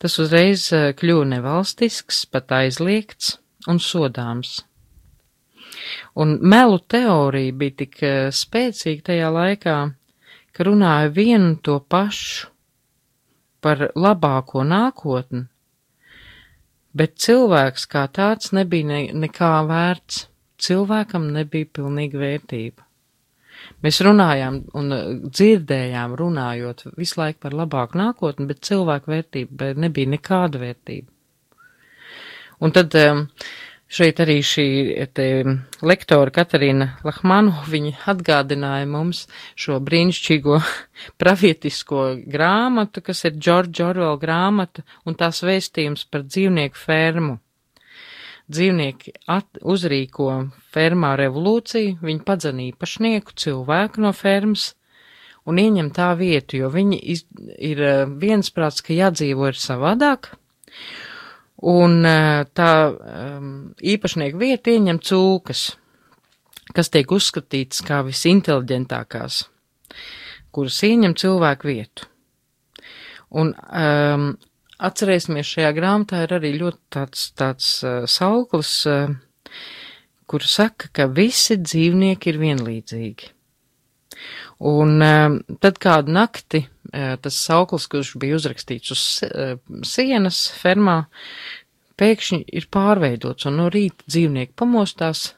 tas 0.03 0.19
uzreiz 0.21 0.67
eh, 0.77 0.91
kļuva 0.99 1.29
nevalstisks, 1.31 2.25
pat 2.29 2.53
aizliegts 2.59 3.37
un 3.71 3.81
sodāms. 3.81 4.59
Un 6.21 6.37
melu 6.43 6.79
teorija 6.95 7.55
bija 7.57 7.79
tik 7.85 8.03
eh, 8.05 8.29
spēcīga 8.35 9.09
tajā 9.09 9.31
laikā, 9.33 9.77
ka 10.53 10.69
runāja 10.69 11.13
vienu 11.17 11.55
to 11.65 11.79
pašu 11.81 12.51
par 13.63 13.87
labāko 13.95 14.67
nākotni, 14.67 15.47
bet 16.93 17.17
cilvēks 17.25 17.87
kā 17.89 18.09
tāds 18.13 18.53
nebija 18.53 18.91
ne, 18.91 19.03
nekā 19.25 19.53
vērts, 19.71 20.27
cilvēkam 20.61 21.31
nebija 21.39 21.71
pilnīga 21.79 22.21
vērtība. 22.27 22.92
Mēs 23.83 23.99
runājām 24.05 24.61
un 24.79 24.95
uh, 24.95 25.09
dzirdējām, 25.27 26.15
runājot 26.19 26.87
visu 26.99 27.21
laiku 27.21 27.43
par 27.47 27.57
labāku 27.59 27.99
nākotni, 28.01 28.47
bet 28.51 28.63
cilvēku 28.69 29.13
vērtība 29.13 29.73
nebija 29.83 30.13
nekāda 30.15 30.63
vērtība. 30.63 31.11
Un 32.63 32.71
tad 32.71 32.95
um, 32.95 33.25
šeit 33.93 34.21
arī 34.23 34.39
šī 34.47 34.67
te, 35.15 35.29
lektora 35.83 36.31
Katarina 36.35 36.93
Lahmanu, 37.05 37.57
viņa 37.69 38.05
atgādināja 38.13 38.87
mums 38.89 39.25
šo 39.59 39.81
brīnišķīgo 39.83 40.61
pravietisko 41.21 42.05
grāmatu, 42.31 43.03
kas 43.05 43.25
ir 43.27 43.39
George 43.39 43.83
Orwell 43.85 44.21
grāmata 44.23 44.87
un 45.05 45.19
tās 45.19 45.43
vēstījums 45.47 46.07
par 46.11 46.27
dzīvnieku 46.29 46.79
fermu 46.79 47.41
dzīvnieki 48.53 49.15
at, 49.33 49.49
uzrīko 49.63 50.29
fermā 50.75 51.15
revolūciju, 51.21 51.99
viņi 52.05 52.25
padzen 52.27 52.61
īpašnieku, 52.69 53.35
cilvēku 53.39 54.05
no 54.05 54.13
fermas 54.17 54.73
un 55.49 55.59
ieņem 55.59 55.91
tā 55.95 56.13
vietu, 56.19 56.61
jo 56.61 56.71
viņi 56.73 56.99
iz, 57.15 57.25
ir 57.59 57.83
eh, 57.83 58.05
viensprāts, 58.07 58.83
ka 58.85 58.95
jādzīvo 58.95 59.51
ir 59.51 59.59
savādāk, 59.59 60.33
un 61.73 61.99
eh, 62.07 62.45
tā 62.55 62.73
um, 62.93 63.51
īpašnieku 63.79 64.39
vieta 64.39 64.75
ieņem 64.75 65.03
cūkas, 65.03 65.65
kas 66.77 66.93
tiek 66.95 67.11
uzskatītas 67.13 67.83
kā 67.87 68.01
visinteliģentākās, 68.07 69.43
kuras 70.55 70.79
ieņem 70.87 71.19
cilvēku 71.19 71.71
vietu. 71.71 72.09
Un 73.33 73.55
um, 73.57 74.33
Atcerēsimies, 74.83 75.47
šajā 75.47 75.71
grāmatā 75.77 76.25
ir 76.25 76.33
arī 76.39 76.57
ļoti 76.59 76.81
tāds, 76.97 77.29
tāds 77.39 77.69
uh, 77.87 78.03
sauklis, 78.11 78.73
uh, 78.91 79.13
kur 80.27 80.43
saka, 80.49 80.91
ka 80.97 81.07
visi 81.07 81.59
dzīvnieki 81.61 82.33
ir 82.33 82.41
vienlīdzīgi. 82.41 83.31
Un 84.73 85.03
uh, 85.03 85.37
tad 85.63 85.79
kādu 85.83 86.15
nakti 86.15 86.65
uh, 86.65 87.15
tas 87.23 87.39
sauklis, 87.45 87.87
kurš 87.93 88.17
bija 88.23 88.41
uzrakstīts 88.41 88.95
uz 88.95 89.05
uh, 89.29 89.55
sienas 89.87 90.45
fermā, 90.59 91.05
pēkšņi 92.03 92.43
ir 92.51 92.67
pārveidots, 92.75 93.47
un 93.47 93.61
no 93.61 93.69
rīta 93.71 94.09
dzīvnieki 94.11 94.57
pamostās, 94.59 95.29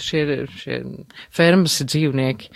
šie, 0.00 0.24
šie 0.56 0.80
fermas 1.34 1.76
dzīvnieki, 1.84 2.48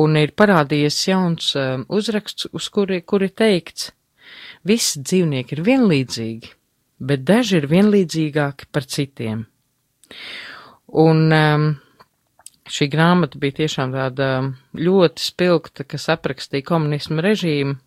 un 0.00 0.16
ir 0.20 0.32
parādījies 0.38 1.04
jauns 1.10 1.52
uh, 1.60 1.76
uzraksts, 1.92 2.48
uz 2.56 2.72
kuri, 2.72 3.02
kuri 3.04 3.28
teikts, 3.28 3.90
Visi 4.68 5.00
dzīvnieki 5.00 5.56
ir 5.56 5.64
vienlīdzīgi, 5.66 6.54
bet 7.10 7.24
daži 7.28 7.60
ir 7.60 7.68
vienlīdzīgāki 7.70 8.68
par 8.74 8.86
citiem. 8.90 9.44
Un 10.88 11.36
um, 11.36 11.68
šī 12.68 12.88
grāmata 12.92 13.40
bija 13.40 13.58
tiešām 13.62 13.94
tāda 13.94 14.28
ļoti 14.76 15.24
spilgta, 15.24 15.86
kas 15.88 16.08
aprakstīja 16.14 16.66
komunismu 16.68 17.24
režīmu, 17.24 17.78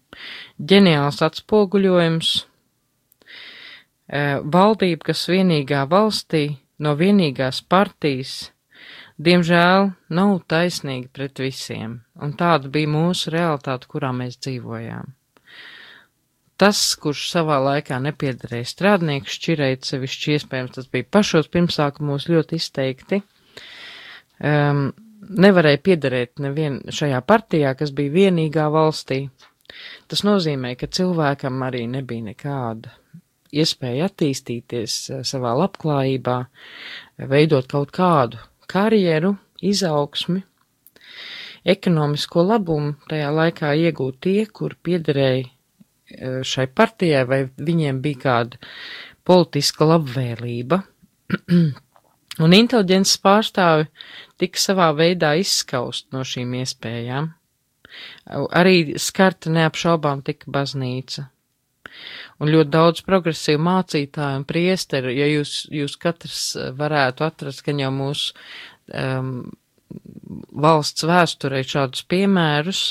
ģeniāls 0.71 1.21
atspoguļojums, 1.27 2.31
uh, 2.41 4.41
valdība, 4.57 5.11
kas 5.11 5.27
vienīgā 5.31 5.85
valstī 5.91 6.45
no 6.81 6.95
vienīgās 6.97 7.61
partijas, 7.69 8.35
diemžēl 9.21 9.91
nav 10.17 10.37
taisnīga 10.49 11.11
pret 11.13 11.41
visiem, 11.43 11.99
un 12.21 12.37
tāda 12.37 12.71
bija 12.73 12.89
mūsu 12.89 13.33
realitāte, 13.33 13.89
kurā 13.91 14.13
mēs 14.15 14.39
dzīvojām. 14.41 15.20
Tas, 16.61 16.79
kurš 17.01 17.23
savā 17.31 17.55
laikā 17.65 17.97
nepiederēja 18.05 18.67
strādnieku 18.69 19.31
šķirēt 19.33 19.87
sevišķi 19.87 20.33
iespējams, 20.35 20.73
tas 20.75 20.89
bija 20.93 21.07
pašos 21.15 21.47
pirmsākumos 21.49 22.27
ļoti 22.29 22.59
izteikti, 22.61 23.17
um, 24.45 24.83
nevarēja 25.45 25.79
piederēt 25.87 26.43
nevien 26.45 26.75
šajā 26.93 27.21
partijā, 27.25 27.71
kas 27.79 27.93
bija 27.97 28.13
vienīgā 28.13 28.67
valstī. 28.75 29.23
Tas 30.11 30.21
nozīmē, 30.27 30.75
ka 30.77 30.85
cilvēkam 30.85 31.63
arī 31.65 31.87
nebija 31.89 32.27
nekāda 32.27 32.93
iespēja 33.49 34.11
attīstīties 34.11 34.97
uh, 35.15 35.23
savā 35.25 35.55
labklājībā, 35.63 36.35
veidot 37.31 37.71
kaut 37.73 37.89
kādu 37.95 38.37
karjeru, 38.69 39.33
izaugsmi, 39.65 40.43
ekonomisko 41.73 42.45
labumu 42.51 42.93
tajā 43.09 43.33
laikā 43.39 43.73
iegūt 43.87 44.21
tie, 44.27 44.45
kur 44.45 44.77
piederēja 44.85 45.49
šai 46.47 46.67
partijai, 46.75 47.23
vai 47.29 47.41
viņiem 47.57 48.01
bija 48.03 48.21
kāda 48.25 48.59
politiska 49.27 49.87
labvēlība. 49.93 50.81
Un 52.41 52.55
inteliģences 52.55 53.19
pārstāvi 53.21 53.87
tika 54.39 54.61
savā 54.61 54.89
veidā 54.97 55.33
izskaust 55.39 56.07
no 56.15 56.23
šīm 56.27 56.55
iespējām. 56.61 57.29
Arī 58.55 58.95
skarta 59.01 59.51
neapšaubām 59.51 60.23
tika 60.25 60.47
baznīca. 60.51 61.27
Un 62.41 62.49
ļoti 62.49 62.71
daudz 62.71 63.03
progresīvu 63.05 63.61
mācītāju 63.67 64.39
un 64.39 64.45
priesteru, 64.47 65.11
ja 65.11 65.27
jūs, 65.27 65.65
jūs 65.69 65.97
katrs 66.01 66.53
varētu 66.77 67.25
atrast, 67.27 67.65
ka 67.65 67.75
jau 67.75 67.91
mūsu 67.93 68.31
um, 68.95 69.51
valsts 70.63 71.05
vēsturē 71.05 71.61
šādus 71.67 72.07
piemērus, 72.09 72.85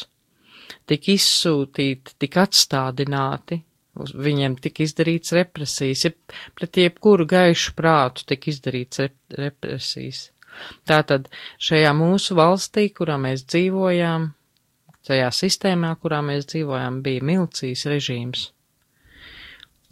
tika 0.91 1.15
izsūtīti, 1.15 2.17
tika 2.21 2.45
atstādināti, 2.49 3.61
uz 4.01 4.13
viņiem 4.15 4.57
tika 4.63 4.85
izdarīts 4.85 5.35
represijas, 5.37 6.05
ja 6.07 6.13
pret 6.59 6.79
jebkuru 6.83 7.27
gaišu 7.31 7.75
prātu 7.79 8.27
tika 8.29 8.51
izdarīts 8.53 9.03
rep 9.05 9.41
represijas. 9.41 10.29
Tātad 10.89 11.29
šajā 11.63 11.93
mūsu 11.97 12.35
valstī, 12.39 12.89
kurā 12.95 13.17
mēs 13.23 13.45
dzīvojām, 13.47 14.31
tajā 15.07 15.31
sistēmā, 15.35 15.95
kurā 16.03 16.21
mēs 16.27 16.49
dzīvojām, 16.51 17.01
bija 17.07 17.25
milcīs 17.25 17.87
režīms, 17.89 18.51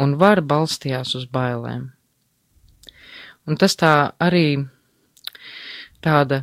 un 0.02 0.16
vara 0.20 0.44
balstījās 0.44 1.14
uz 1.18 1.28
bailēm. 1.32 1.88
Un 3.48 3.56
tas 3.56 3.78
tā 3.80 3.92
arī 4.20 4.58
tāda 6.04 6.42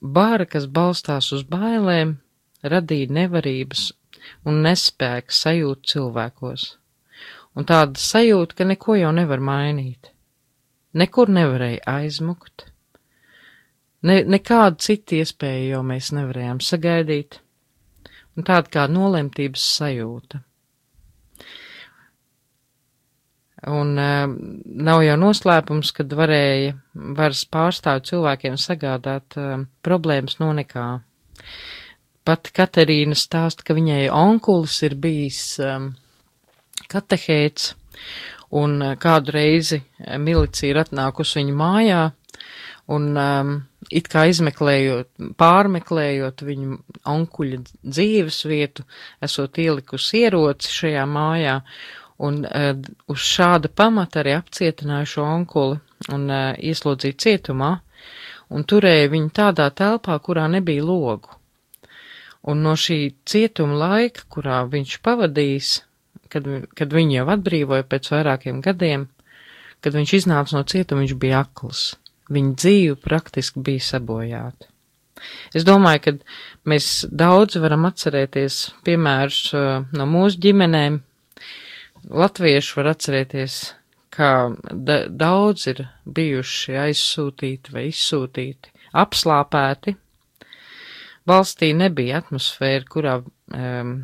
vara, 0.00 0.44
kas 0.44 0.66
balstās 0.68 1.30
uz 1.32 1.46
bailēm, 1.48 2.18
radīja 2.64 3.12
nevarības 3.12 3.90
un 4.48 4.62
nespēku 4.66 5.34
sajūtu 5.34 5.92
cilvēkos, 5.92 6.66
un 7.56 7.68
tāda 7.68 8.00
sajūta, 8.00 8.58
ka 8.58 8.68
neko 8.68 8.96
jau 9.00 9.12
nevar 9.14 9.42
mainīt. 9.42 10.12
Nekur 10.96 11.28
nevarēja 11.28 11.82
aizmukt, 11.92 12.70
ne, 14.08 14.22
nekādu 14.24 14.80
citu 14.86 15.20
iespēju 15.20 15.74
jau 15.74 15.82
mēs 15.84 16.12
nevarējām 16.16 16.62
sagaidīt, 16.64 17.40
un 18.36 18.46
tāda 18.48 18.72
kā 18.72 18.86
nolemtības 18.90 19.64
sajūta. 19.76 20.42
Un 23.66 23.96
uh, 23.98 24.26
nav 24.86 25.00
jau 25.02 25.14
noslēpums, 25.18 25.90
kad 25.96 26.12
varēja 26.14 26.74
varas 27.16 27.40
pārstāvu 27.50 28.04
cilvēkiem 28.06 28.58
sagādāt 28.60 29.38
uh, 29.40 29.64
problēmas 29.82 30.36
no 30.42 30.52
nekā. 30.54 30.84
Pat 32.26 32.48
Katerīna 32.50 33.14
stāsta, 33.14 33.62
ka 33.62 33.74
viņai 33.76 34.08
onkulis 34.10 34.80
ir 34.82 34.96
bijis 34.98 35.42
um, 35.62 35.92
katehēts, 36.90 37.74
un 38.58 38.80
uh, 38.82 38.94
kādu 38.98 39.34
reizi 39.36 39.78
uh, 39.78 40.16
milicija 40.18 40.72
ir 40.72 40.80
atnākusi 40.82 41.38
viņu 41.38 41.54
mājā, 41.60 42.00
un 42.96 43.06
um, 43.14 43.52
it 43.90 44.10
kā 44.10 44.24
izmeklējot, 44.32 45.12
pārmeklējot 45.38 46.42
viņu 46.48 46.80
onkuļa 47.14 47.62
dzīves 47.84 48.40
vietu, 48.50 48.88
esot 49.22 49.62
ielikusi 49.62 50.24
ieroci 50.24 50.74
šajā 50.80 51.06
mājā, 51.06 51.56
un 52.26 52.42
uh, 52.42 52.68
uz 53.12 53.22
šāda 53.22 53.70
pamata 53.70 54.24
arī 54.24 54.34
apcietināja 54.40 55.12
šo 55.14 55.30
onkuli 55.30 55.78
un 56.10 56.26
uh, 56.26 56.52
ieslodzīja 56.58 57.22
cietumā, 57.22 57.72
un 58.50 58.66
turēja 58.66 59.14
viņu 59.14 59.34
tādā 59.38 59.70
telpā, 59.70 60.18
kurā 60.18 60.50
nebija 60.50 60.82
logu 60.90 61.36
Un 62.46 62.62
no 62.62 62.76
šī 62.78 62.98
cietuma 63.26 63.74
laika, 63.80 64.22
kurā 64.30 64.60
viņš 64.70 64.98
pavadījis, 65.02 65.72
kad, 66.30 66.46
kad 66.78 66.94
viņu 66.94 67.18
jau 67.18 67.26
atbrīvoja 67.34 67.86
pēc 67.90 68.12
vairākiem 68.12 68.62
gadiem, 68.62 69.08
kad 69.82 69.98
viņš 69.98 70.14
iznāca 70.20 70.56
no 70.56 70.62
cietuma, 70.68 71.02
viņš 71.02 71.16
bija 71.22 71.42
akls. 71.46 71.88
Viņa 72.32 72.54
dzīve 72.62 72.96
praktiski 73.02 73.62
bija 73.66 73.84
sabojāta. 73.86 74.70
Es 75.56 75.64
domāju, 75.66 76.02
ka 76.04 76.14
mēs 76.68 77.06
daudz 77.08 77.56
varam 77.62 77.86
atcerēties 77.88 78.58
piemērus 78.86 79.40
uh, 79.56 79.86
no 79.96 80.06
mūsu 80.10 80.40
ģimenēm. 80.44 81.00
Latvieši 82.06 82.74
var 82.78 82.92
atcerēties, 82.92 83.60
kā 84.14 84.32
da 84.70 84.98
daudz 85.08 85.66
ir 85.72 85.86
bijuši 86.18 86.76
aizsūtīti 86.84 87.74
vai 87.74 87.88
izsūtīti, 87.90 88.74
apslāpēti. 89.02 89.96
Valstī 91.26 91.72
nebija 91.74 92.20
atmosfēra, 92.22 92.84
kurā, 92.90 93.16
um, 93.54 93.96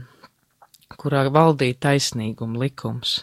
kurā 0.99 1.27
valdīja 1.31 1.79
taisnīguma 1.87 2.65
likums. 2.65 3.21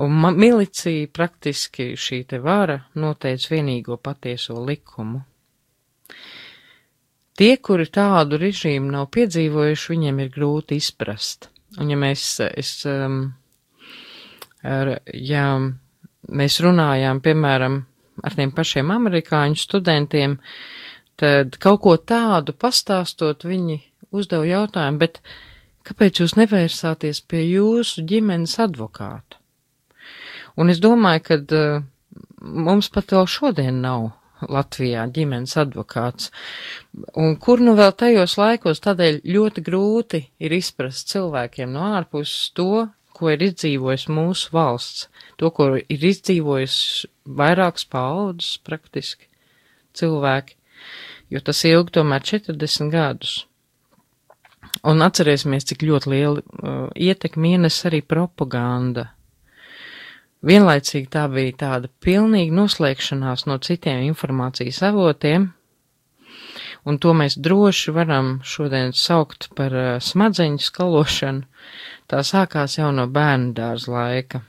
Un 0.00 0.14
milicija 0.36 1.08
praktiski 1.12 1.94
šī 1.98 2.22
te 2.28 2.38
vara 2.40 2.78
noteica 2.94 3.54
vienīgo 3.54 3.98
patieso 4.00 4.60
likumu. 4.64 5.24
Tie, 7.40 7.54
kuri 7.56 7.86
tādu 7.88 8.36
režīmu 8.40 8.92
nav 8.92 9.08
piedzīvojuši, 9.16 9.92
viņiem 9.94 10.18
ir 10.20 10.32
grūti 10.34 10.76
izprast. 10.76 11.48
Un 11.80 11.92
ja 11.92 11.96
mēs, 11.96 12.24
es, 12.50 12.74
um, 12.88 13.22
ar, 14.66 14.98
ja 15.14 15.44
mēs 16.28 16.58
runājām, 16.60 17.22
piemēram, 17.24 17.78
ar 18.24 18.36
tiem 18.36 18.52
pašiem 18.52 18.92
amerikāņu 18.92 19.56
studentiem, 19.56 20.36
tad 21.20 21.58
kaut 21.62 21.82
ko 21.84 21.96
tādu 21.96 22.54
pastāstot, 22.56 23.44
viņi 23.48 23.80
uzdeva 24.16 24.46
jautājumu, 24.48 25.00
bet 25.02 25.20
kāpēc 25.86 26.22
jūs 26.22 26.36
nevērsāties 26.40 27.22
pie 27.30 27.44
jūsu 27.44 28.06
ģimenes 28.08 28.56
advokāta? 28.62 29.38
Un 30.60 30.72
es 30.72 30.80
domāju, 30.82 31.22
ka 31.28 31.38
uh, 31.40 31.84
mums 32.40 32.90
pat 32.92 33.12
vēl 33.14 33.28
šodien 33.30 33.82
nav 33.84 34.10
Latvijā 34.48 35.04
ģimenes 35.12 35.56
advokāts. 35.60 36.30
Un 37.20 37.36
kur 37.36 37.60
nu 37.60 37.74
vēl 37.78 37.92
tajos 37.92 38.38
laikos 38.40 38.80
tādēļ 38.86 39.20
ļoti 39.28 39.64
grūti 39.66 40.22
ir 40.40 40.54
izprast 40.56 41.12
cilvēkiem 41.12 41.72
no 41.74 41.90
ārpuses 41.98 42.48
to, 42.56 42.86
ko 43.16 43.32
ir 43.34 43.42
izdzīvojis 43.50 44.06
mūsu 44.08 44.54
valsts, 44.56 45.08
to, 45.36 45.50
ko 45.52 45.74
ir 45.76 46.06
izdzīvojis 46.12 46.76
vairākas 47.40 47.84
paudzes 47.92 48.56
praktiski 48.64 49.28
cilvēki, 49.98 50.56
jo 51.30 51.40
tas 51.44 51.64
ilgi 51.64 51.96
tomēr 51.98 52.26
40 52.26 52.90
gadus. 52.92 53.38
Un 54.86 55.02
atcerēsimies, 55.04 55.66
cik 55.66 55.82
ļoti 55.88 56.12
liela 56.12 56.42
uh, 56.42 56.84
ietekmi 56.94 57.56
ienes 57.56 57.80
arī 57.88 58.02
propaganda 58.06 59.10
Vienlaicīgi 60.40 61.10
tā 61.12 61.26
bija 61.28 61.52
tāda 61.60 61.88
pilnīga 62.00 62.54
noslēgšanās 62.56 63.44
no 63.44 63.58
citiem 63.60 64.06
informācijas 64.06 64.78
avotiem, 64.88 65.50
un 66.88 66.96
to 66.96 67.12
mēs 67.12 67.36
droši 67.36 67.92
varam 67.92 68.30
šodien 68.40 68.94
saukt 68.96 69.50
par 69.56 69.76
uh, 69.76 69.90
smadzeņu 70.00 70.62
skalošanu. 70.64 71.44
Tā 72.08 72.22
sākās 72.24 72.78
jau 72.78 72.88
no 72.96 73.04
bērnu 73.12 73.52
dārza 73.58 73.92
laika. 73.92 74.40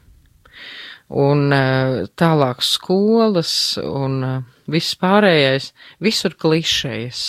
Un 1.11 1.51
uh, 1.51 2.07
tālāk 2.15 2.63
skolas 2.63 3.53
un 3.83 4.17
uh, 4.23 4.39
viss 4.71 4.97
pārējais, 4.99 5.71
visur 6.03 6.35
klišejas. 6.39 7.25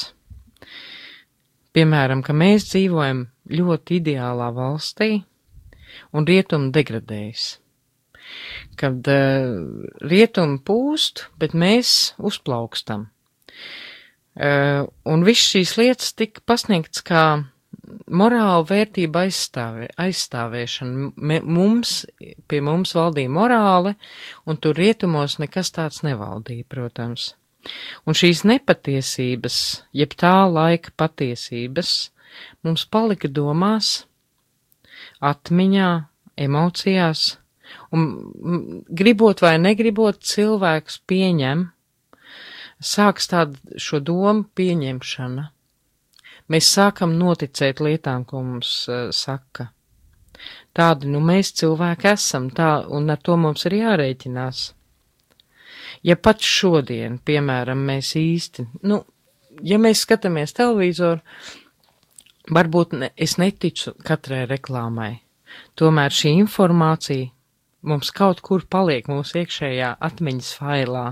Piemēram, 1.73 2.21
ka 2.25 2.37
mēs 2.37 2.69
dzīvojam 2.71 3.27
ļoti 3.53 3.99
ideālā 4.03 4.51
valstī, 4.57 5.23
un 6.13 6.29
rietumi 6.29 6.73
degradējas 6.75 7.49
kad 8.81 9.09
uh, 9.11 9.85
rietumi 10.09 10.61
pūst, 10.67 11.27
bet 11.41 11.57
mēs 11.59 12.13
uzplaukstam. 12.23 13.09
Uh, 14.33 14.89
un 15.05 15.27
viss 15.27 15.51
šīs 15.53 15.77
lietas 15.77 16.15
tika 16.17 16.41
pasniegts 16.49 17.05
kā 17.05 17.25
morāla 18.11 18.63
vērtība 18.69 19.27
aizstāvē, 19.27 19.89
aizstāvēšana. 20.05 21.11
Mums, 21.43 21.95
pie 22.49 22.63
mums 22.65 22.95
valdīja 22.99 23.33
morāle, 23.33 23.97
un 24.47 24.61
tur 24.63 24.79
rietumos 24.79 25.39
nekas 25.43 25.73
tāds 25.77 26.03
nevaldīja, 26.07 26.69
protams. 26.69 27.33
Un 28.07 28.19
šīs 28.19 28.43
nepatiesības, 28.49 29.59
jeb 29.95 30.17
tā 30.19 30.35
laika 30.51 30.91
patiesības, 30.99 31.93
mums 32.67 32.89
palika 32.91 33.31
domās, 33.31 34.01
atmiņā, 35.23 35.93
emocijās, 36.43 37.29
Un 37.93 38.83
gribot 38.89 39.43
vai 39.45 39.57
negribot, 39.61 40.21
cilvēks 40.25 41.01
pieņem, 41.09 41.67
sāks 42.83 43.29
tādu 43.33 43.81
šo 43.81 44.01
domu 44.01 44.47
pieņemšana. 44.59 45.49
Mēs 46.51 46.69
sākam 46.75 47.15
noticēt 47.19 47.81
lietām, 47.85 48.25
ko 48.29 48.43
mums 48.43 48.73
uh, 48.91 49.09
saka. 49.15 49.71
Tādi 50.75 51.11
nu 51.13 51.21
mēs 51.23 51.53
cilvēki 51.61 52.09
esam, 52.13 52.49
tā, 52.51 52.71
un 52.89 53.11
ar 53.13 53.21
to 53.23 53.37
mums 53.39 53.67
ir 53.69 53.77
jārēķinās. 53.79 54.63
Ja 56.03 56.17
pat 56.19 56.43
šodien, 56.43 57.21
piemēram, 57.23 57.85
mēs 57.87 58.15
īsti, 58.19 58.67
nu, 58.91 59.03
ja 59.63 59.79
mēs 59.79 60.03
skatāmies 60.07 60.57
televizoru, 60.57 61.21
varbūt 62.51 62.97
ne, 62.99 63.13
es 63.17 63.37
neticu 63.39 63.95
katrai 64.03 64.47
reklāmai. 64.51 65.13
Tomēr 65.79 66.15
šī 66.17 66.35
informācija 66.41 67.31
mums 67.87 68.11
kaut 68.15 68.41
kur 68.43 68.65
paliek 68.71 69.09
mūsu 69.11 69.43
iekšējā 69.43 69.97
atmiņas 70.09 70.53
failā, 70.59 71.07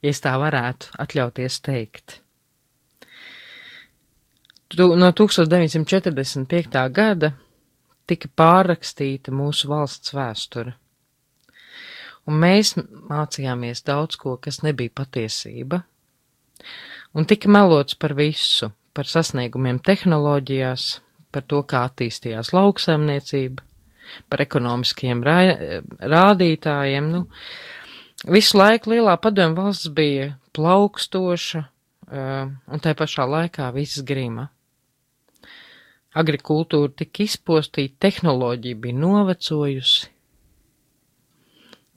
ja 0.00 0.14
es 0.14 0.22
tā 0.24 0.36
varētu 0.40 0.94
atļauties 1.04 1.60
teikt. 1.64 2.20
No 4.78 5.10
1945. 5.12 6.88
gada 6.90 7.30
tika 8.10 8.28
pārrakstīta 8.36 9.32
mūsu 9.34 9.68
valsts 9.70 10.14
vēsture, 10.16 10.74
un 12.26 12.40
mēs 12.42 12.74
mācījāmies 12.78 13.84
daudz 13.86 14.18
ko, 14.20 14.34
kas 14.42 14.62
nebija 14.64 14.90
patiesība, 15.02 15.82
un 17.14 17.28
tika 17.30 17.50
melots 17.52 17.94
par 17.94 18.16
visu, 18.18 18.72
par 18.96 19.06
sasniegumiem 19.10 19.78
tehnoloģijās, 19.84 20.88
par 21.34 21.46
to, 21.50 21.62
kā 21.62 21.84
attīstījās 21.88 22.52
lauksaimniecība, 22.54 23.62
par 24.30 24.42
ekonomiskiem 24.44 25.22
rā, 25.26 25.38
rādītājiem. 26.14 27.12
Nu, 27.14 27.24
visu 28.30 28.58
laiku 28.58 28.94
lielā 28.94 29.16
padomu 29.22 29.62
valsts 29.62 29.92
bija 29.94 30.34
plaukstoša, 30.54 31.64
un 32.14 32.84
tai 32.84 32.94
pašā 32.98 33.26
laikā 33.28 33.70
viss 33.74 34.02
grima. 34.06 34.50
Agrikultūra 36.14 36.92
tika 36.94 37.24
izpostīta, 37.24 37.96
tehnoloģija 38.06 38.80
bija 38.84 38.98
novecojusi. 39.02 40.10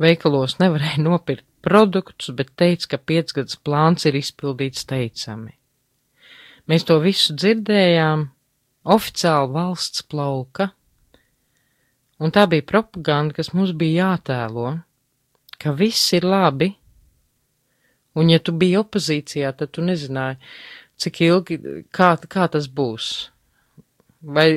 Veikalos 0.01 0.57
nevarēja 0.61 1.03
nopirkt 1.03 1.45
produktus, 1.65 2.31
bet 2.37 2.53
teica, 2.57 2.93
ka 2.93 3.01
piecgads 3.11 3.59
plāns 3.65 4.05
ir 4.09 4.17
izpildīts 4.17 4.85
teicami. 4.89 5.53
Mēs 6.69 6.85
to 6.85 6.97
visu 7.01 7.35
dzirdējām, 7.37 8.27
oficiāli 8.97 9.53
valsts 9.53 10.03
plauka, 10.09 10.71
Un 12.17 12.33
tā 12.33 12.47
bija 12.49 12.65
propaganda, 12.65 13.35
kas 13.37 13.51
mums 13.53 13.75
bija 13.77 14.09
jātēlo, 14.09 14.71
ka 15.61 15.73
viss 15.77 16.13
ir 16.17 16.25
labi, 16.25 16.71
un 18.17 18.31
ja 18.33 18.39
tu 18.41 18.55
biji 18.57 18.79
opozīcijā, 18.79 19.51
tad 19.59 19.75
tu 19.77 19.85
nezināji, 19.85 20.39
cik 20.97 21.21
ilgi, 21.27 21.59
kā, 21.93 22.15
kā 22.17 22.47
tas 22.49 22.65
būs, 22.79 23.11
vai, 24.21 24.47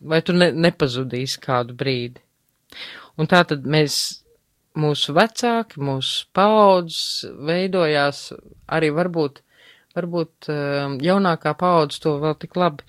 vai 0.00 0.20
tu 0.22 0.34
ne, 0.36 0.50
nepazudīsi 0.52 1.40
kādu 1.42 1.76
brīdi. 1.78 2.20
Un 3.18 3.28
tā 3.30 3.42
tad 3.48 3.66
mēs, 3.68 3.96
mūsu 4.78 5.14
vecāki, 5.16 5.80
mūsu 5.82 6.28
paudzes 6.36 7.26
veidojās 7.46 8.30
arī 8.70 8.92
varbūt, 8.94 9.42
varbūt 9.98 10.50
um, 10.52 10.98
jaunākā 11.02 11.56
paudze 11.58 12.00
to 12.04 12.14
vēl 12.22 12.36
tik 12.40 12.56
labi 12.56 12.86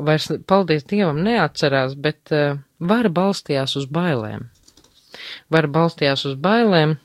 vairs, 0.00 0.30
paldies 0.48 0.86
Dievam, 0.88 1.20
neatcerās, 1.26 1.94
bet 2.00 2.32
uh, 2.32 2.56
vara 2.80 3.12
balstījās 3.12 3.76
uz 3.80 3.86
bailēm. 3.92 4.48
Vara 5.52 5.70
balstījās 5.70 6.24
uz 6.30 6.38
bailēm, 6.40 6.96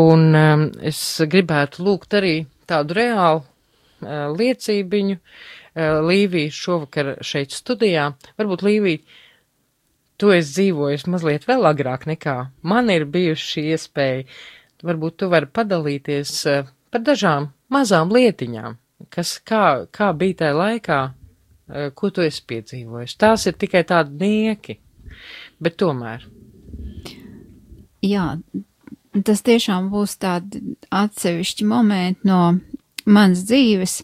un 0.00 0.26
um, 0.34 0.66
es 0.80 0.98
gribētu 1.30 1.84
lūgt 1.86 2.16
arī 2.18 2.34
tādu 2.70 2.96
reālu 2.96 3.44
uh, 3.44 4.32
liecībiņu 4.32 5.20
uh, 5.20 5.38
Līviju 5.78 6.50
šovakar 6.54 7.12
šeit 7.22 7.54
studijā. 7.54 8.08
Varbūt 8.40 8.64
Līvija, 8.66 9.04
tu 10.18 10.32
esi 10.34 10.50
dzīvojis 10.56 11.06
mazliet 11.06 11.46
vēl 11.48 11.68
agrāk 11.70 12.08
nekā 12.10 12.36
man 12.62 12.90
ir 12.90 13.06
bijuši 13.06 13.52
šī 13.52 13.64
iespēja. 13.76 14.26
Varbūt 14.82 15.20
tu 15.20 15.28
vari 15.30 15.46
padalīties 15.46 16.34
uh, 16.48 16.68
par 16.90 17.04
dažām 17.06 17.50
mazām 17.72 18.10
lietiņām, 18.14 18.76
kas 19.14 19.36
kā, 19.46 19.86
kā 19.94 20.10
bija 20.16 20.42
tajā 20.42 20.56
laikā 20.58 20.98
eh, 21.06 21.90
ko 21.94 22.10
tu 22.14 22.24
esi 22.26 22.42
piedzīvojis. 22.50 23.16
Tās 23.20 23.46
ir 23.46 23.56
tikai 23.60 23.84
tādi 23.88 24.18
nieki, 24.24 24.78
bet 25.62 25.78
tomēr. 25.80 26.26
Jā, 28.04 28.26
tas 29.26 29.44
tiešām 29.46 29.90
būs 29.92 30.16
tādi 30.20 30.62
atsevišķi 30.88 31.68
momenti 31.68 32.28
no 32.30 32.42
manas 33.06 33.44
dzīves. 33.48 34.00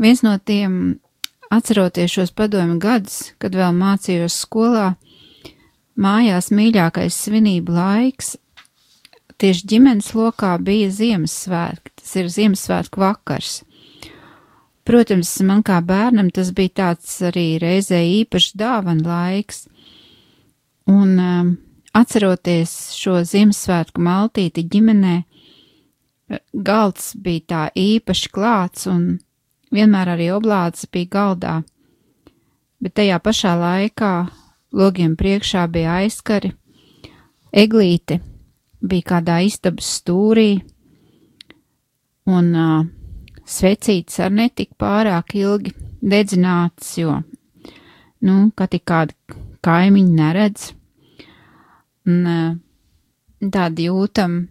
Viens 0.00 0.24
no 0.26 0.36
tiem, 0.38 0.98
atceroties 1.54 2.10
šos 2.16 2.32
padomu 2.34 2.80
gadus, 2.82 3.34
kad 3.38 3.54
vēl 3.54 3.74
mācījos 3.76 4.40
skolā, 4.46 4.94
mājās 5.94 6.50
mīļākais 6.50 7.20
svinību 7.26 7.76
laiks 7.76 8.34
tieši 9.40 9.66
ģimenes 9.74 10.10
lokā 10.16 10.54
bija 10.62 10.90
Ziemassvētki, 10.94 11.92
tas 12.00 12.14
ir 12.20 12.30
Ziemassvētku 12.32 13.02
vakars. 13.02 13.60
Protams, 14.84 15.30
man 15.46 15.62
kā 15.64 15.80
bērnam 15.84 16.28
tas 16.34 16.50
bija 16.56 16.74
tāds 16.82 17.16
arī 17.24 17.54
reizē 17.60 18.02
īpašs 18.20 18.52
dāvana 18.60 19.04
laiks, 19.08 19.64
un 20.90 21.14
um, 21.20 21.52
atceroties 21.96 22.74
šo 22.98 23.22
Ziemassvētku 23.24 24.04
maltīti 24.04 24.66
ģimenē, 24.74 25.16
galds 26.52 27.12
bija 27.20 27.46
tā 27.48 27.62
īpaši 27.78 28.32
klāts 28.32 28.88
un 28.90 29.06
vienmēr 29.74 30.14
arī 30.14 30.30
oblāts 30.34 30.86
bija 30.92 31.10
galdā, 31.16 31.54
bet 32.82 32.94
tajā 33.00 33.18
pašā 33.22 33.54
laikā 33.58 34.12
logiem 34.74 35.16
priekšā 35.18 35.66
bija 35.72 35.98
aizskari, 36.02 36.52
eglīte 37.52 38.20
bija 38.84 39.08
kādā 39.14 39.40
istabas 39.46 39.88
stūrī, 39.98 40.62
un 42.30 42.50
uh, 42.56 42.86
svecīts 43.44 44.20
ar 44.24 44.32
netik 44.32 44.74
pārāk 44.80 45.36
ilgi 45.40 45.74
dedzināts, 46.04 46.96
jo, 47.00 47.20
nu, 48.24 48.38
ka 48.56 48.68
tik 48.70 48.84
kādi 48.88 49.38
kaimiņi 49.64 50.18
neredz, 50.18 50.72
un 52.08 52.26
uh, 52.28 52.50
tādi 53.44 53.88
jūtam, 53.88 54.42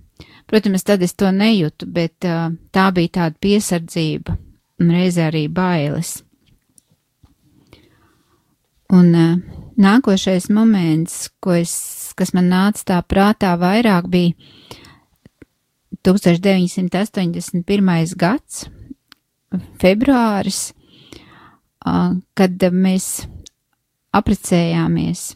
protams, 0.49 0.85
tad 0.85 1.03
es 1.05 1.13
to 1.17 1.29
nejūtu, 1.33 1.89
bet 1.89 2.29
uh, 2.29 2.49
tā 2.73 2.89
bija 2.95 3.19
tāda 3.19 3.39
piesardzība 3.41 4.37
un 4.81 4.93
reizē 4.93 5.23
arī 5.29 5.47
bailes. 5.51 6.21
Un 8.93 9.13
uh, 9.17 9.37
nākošais 9.79 10.49
moments, 10.53 11.29
es, 11.57 11.73
kas 12.17 12.33
man 12.35 12.49
nāca 12.51 12.83
tā 12.91 12.99
prātā 13.09 13.51
vairāk, 13.57 14.09
bija 14.11 14.33
1981. 16.03 18.15
gads, 18.19 18.65
februāris, 19.81 20.73
uh, 21.85 22.11
kad 22.37 22.63
mēs 22.73 23.27
aprecējāmies 24.13 25.35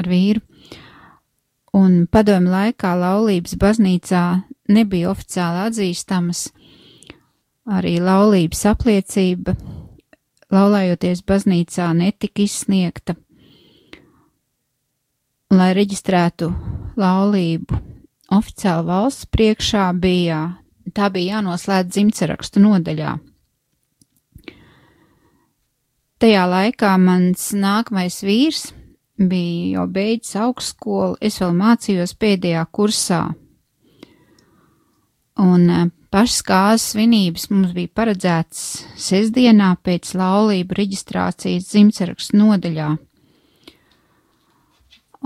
ar 0.00 0.06
vīru, 0.08 0.40
un 1.74 2.06
padomu 2.10 2.50
laikā 2.54 2.94
laulības 2.96 3.54
baznīcā 3.60 4.24
nebija 4.72 5.10
oficiāli 5.12 5.58
atzīstamas, 5.68 6.48
arī 7.64 7.96
laulības 8.02 8.64
apliecība 8.68 9.54
laulājoties 10.52 11.24
baznīcā 11.26 11.88
netika 11.96 12.44
izsniegta, 12.44 13.16
lai 15.54 15.70
reģistrētu 15.76 16.50
laulību 17.00 17.80
oficiāli 18.34 18.86
valsts 18.88 19.28
priekšā 19.32 19.88
bija, 20.00 20.40
tā 20.94 21.10
bija 21.14 21.38
jānoslēdz 21.38 21.92
dzimtsarakstu 21.94 22.62
nodaļā. 22.64 23.16
Tajā 26.22 26.44
laikā 26.48 26.94
mans 27.00 27.50
nākamais 27.58 28.20
vīrs 28.24 28.68
bija 29.18 29.80
jau 29.80 29.88
beidzis 29.90 30.38
augstskolu, 30.40 31.18
es 31.20 31.40
vēl 31.42 31.52
mācījos 31.58 32.14
pēdējā 32.18 32.62
kursā. 32.72 33.26
Un 35.42 35.66
Pašas 36.14 36.44
kāzas 36.46 36.82
svinības 36.92 37.48
mums 37.50 37.72
bija 37.74 37.90
paredzētas 37.98 38.58
sestdienā 39.02 39.72
pēc 39.82 40.12
laulību 40.14 40.76
reģistrācijas 40.78 41.66
dzimtsarakstu 41.72 42.38
nodaļā. 42.38 42.84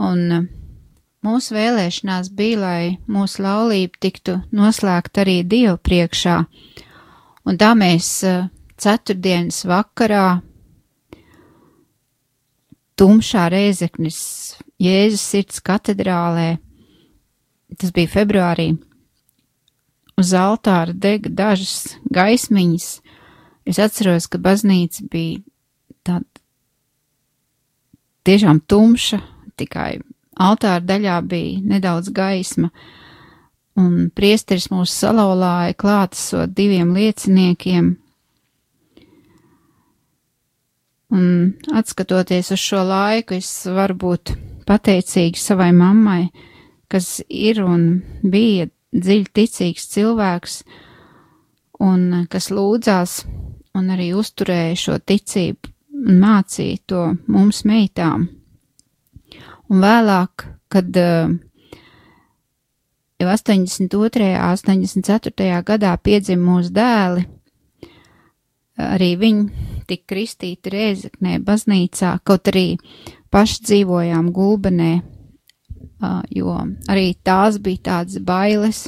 Un 0.09 0.23
uh, 0.33 0.47
mūsu 1.29 1.59
vēlēšanās 1.59 2.33
bija, 2.39 2.63
lai 2.63 2.81
mūsu 3.05 3.45
laulība 3.45 4.01
tiktu 4.01 4.39
noslēgta 4.57 5.27
arī 5.27 5.37
Dievu 5.45 5.77
priekšā, 5.77 6.39
un 7.45 7.61
tā 7.61 7.75
mēs 7.77 8.09
uh, 8.25 8.49
ceturtdienas 8.81 9.61
vakarā 9.69 10.41
tumšā 12.97 13.51
reizeknis 13.53 14.25
Jēzus 14.81 15.31
sirds 15.35 15.61
katedrālē, 15.61 16.55
tas 17.77 17.93
bija 17.93 18.17
februārī, 18.17 18.71
uz 20.19 20.35
altāra 20.35 20.95
dega 20.95 21.31
dažas 21.31 21.95
gaismiņas. 22.11 22.89
Es 23.69 23.79
atceros, 23.83 24.27
ka 24.27 24.41
baznīca 24.43 25.07
bija 25.13 25.43
tāda 26.07 26.27
tiešām 28.29 28.63
tumša, 28.69 29.21
tikai 29.61 30.01
altāra 30.39 30.83
daļā 30.85 31.21
bija 31.29 31.63
nedaudz 31.75 32.11
gaisma, 32.15 32.71
un 33.79 34.09
priesteris 34.15 34.69
mūs 34.73 34.93
salauzāja 34.93 35.77
klātesot 35.79 36.55
diviem 36.57 36.95
lieciniekiem. 36.97 37.95
Un 41.09 41.29
atskatoties 41.73 42.51
uz 42.53 42.61
šo 42.61 42.83
laiku, 42.85 43.39
es 43.39 43.49
varu 43.65 43.97
būt 44.03 44.35
pateicīga 44.69 45.41
savai 45.41 45.71
mammai, 45.73 46.27
kas 46.93 47.23
ir 47.29 47.63
un 47.65 47.87
bija 48.21 48.69
dziļi 48.95 49.33
ticīgs 49.35 49.89
cilvēks 49.95 50.61
un 51.85 52.07
eh, 52.23 52.27
kas 52.31 52.51
lūdzās 52.55 53.21
un 53.79 53.91
arī 53.95 54.13
uzturēja 54.17 54.79
šo 54.79 54.99
ticību 54.99 55.75
un 55.99 56.21
mācīja 56.23 56.83
to 56.87 57.03
mums 57.29 57.65
meitām. 57.69 58.29
Un 59.69 59.83
vēlāk, 59.83 60.47
kad 60.73 60.97
uh, 60.97 61.33
jau 63.21 63.29
82. 63.29 63.91
un 63.93 64.55
84. 64.55 65.49
gadā 65.67 65.93
piedzima 66.01 66.55
mūsu 66.55 66.73
dēli, 66.73 67.27
arī 68.81 69.11
viņi 69.21 69.83
tika 69.91 70.15
kristīti 70.15 70.73
Rēzeknē 70.73 71.37
baznīcā, 71.45 72.15
kaut 72.25 72.49
arī 72.49 72.79
paši 73.35 73.61
dzīvojām 73.69 74.33
Gulbenē, 74.33 74.93
jo 76.35 76.55
arī 76.91 77.13
tās 77.25 77.59
bija 77.63 77.85
tādas 77.91 78.19
bailes, 78.23 78.87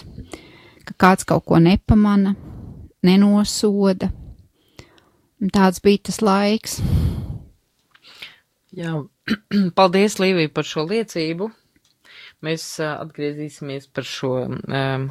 ka 0.87 0.96
kāds 1.07 1.26
kaut 1.29 1.46
ko 1.48 1.61
nepamana, 1.62 2.35
nenosoda. 3.07 4.11
Tāds 5.55 5.81
bija 5.81 6.05
tas 6.11 6.20
laiks. 6.20 6.81
Jā, 8.76 9.00
paldies, 9.79 10.18
Līvija, 10.20 10.53
par 10.53 10.68
šo 10.68 10.85
liecību. 10.90 11.48
Mēs 12.44 12.66
atgriezīsimies 12.85 13.88
par 13.92 14.07
šo 14.09 14.35
um, 14.48 15.09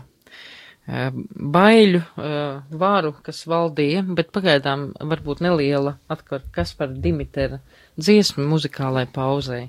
baiļu 0.90 2.02
uh, 2.02 2.64
varu, 2.82 3.14
kas 3.26 3.44
valdīja, 3.50 4.06
bet 4.18 4.32
pagaidām 4.34 4.90
varbūt 5.12 5.44
neliela 5.46 5.98
atkar, 6.10 6.46
kas 6.56 6.74
par 6.78 6.94
Dimitera 6.94 7.62
dziesmu 8.00 8.48
muzikālai 8.50 9.06
pauzei. 9.14 9.68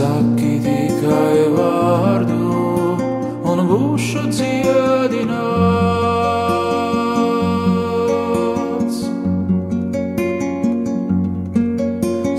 Saki 0.00 0.54
tikai 0.64 1.40
vārdu 1.56 2.50
un 3.50 3.62
būšu 3.68 4.22
dziedināts. 4.36 5.40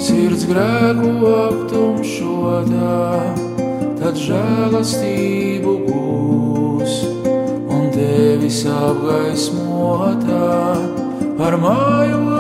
Sirds 0.05 0.43
grēku 0.51 1.11
aptumšotā, 1.33 2.95
tad 3.99 4.15
žēlastību 4.29 5.75
būs 5.89 6.93
un 7.75 7.83
tevis 7.97 8.63
apgaismotā 8.79 10.49
But 11.41 11.55
am 11.55 11.65
I 11.65 12.30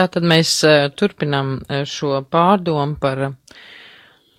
Tātad 0.00 0.24
mēs 0.24 0.50
uh, 0.64 0.86
turpinām 0.96 1.58
uh, 1.58 1.82
šo 1.84 2.22
pārdomu 2.32 2.96
par 3.02 3.18
uh, 3.26 3.32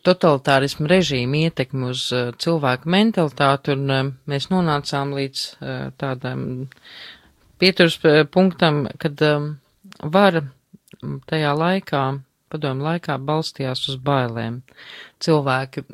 totalitārismu 0.01 0.87
režīmu 0.89 1.43
ietekmi 1.45 1.91
uz 1.91 2.07
cilvēku 2.41 2.89
mentalitāti, 2.89 3.75
un 3.75 4.15
mēs 4.31 4.47
nonācām 4.49 5.11
līdz 5.13 5.43
tādam 6.01 6.41
pieturas 7.61 7.99
uh, 8.01 8.23
punktam, 8.25 8.87
kad 8.97 9.21
mm, 9.21 10.49
tajā 11.29 11.53
laikā, 11.61 12.01
padomu 12.49 12.89
laikā, 12.89 13.21
balstījās 13.29 13.85
uz 13.93 14.01
bailēm. 14.01 14.63
Cilvēki 15.21 15.85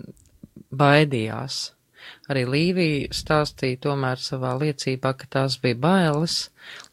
baidījās. 0.71 1.61
Arī 2.31 2.47
Līvija 2.47 3.11
stāstīja 3.19 3.83
tomēr 3.89 4.23
savā 4.23 4.55
liecībā, 4.63 5.17
ka 5.19 5.27
tās 5.35 5.59
bija 5.59 5.83
bailes, 5.83 6.45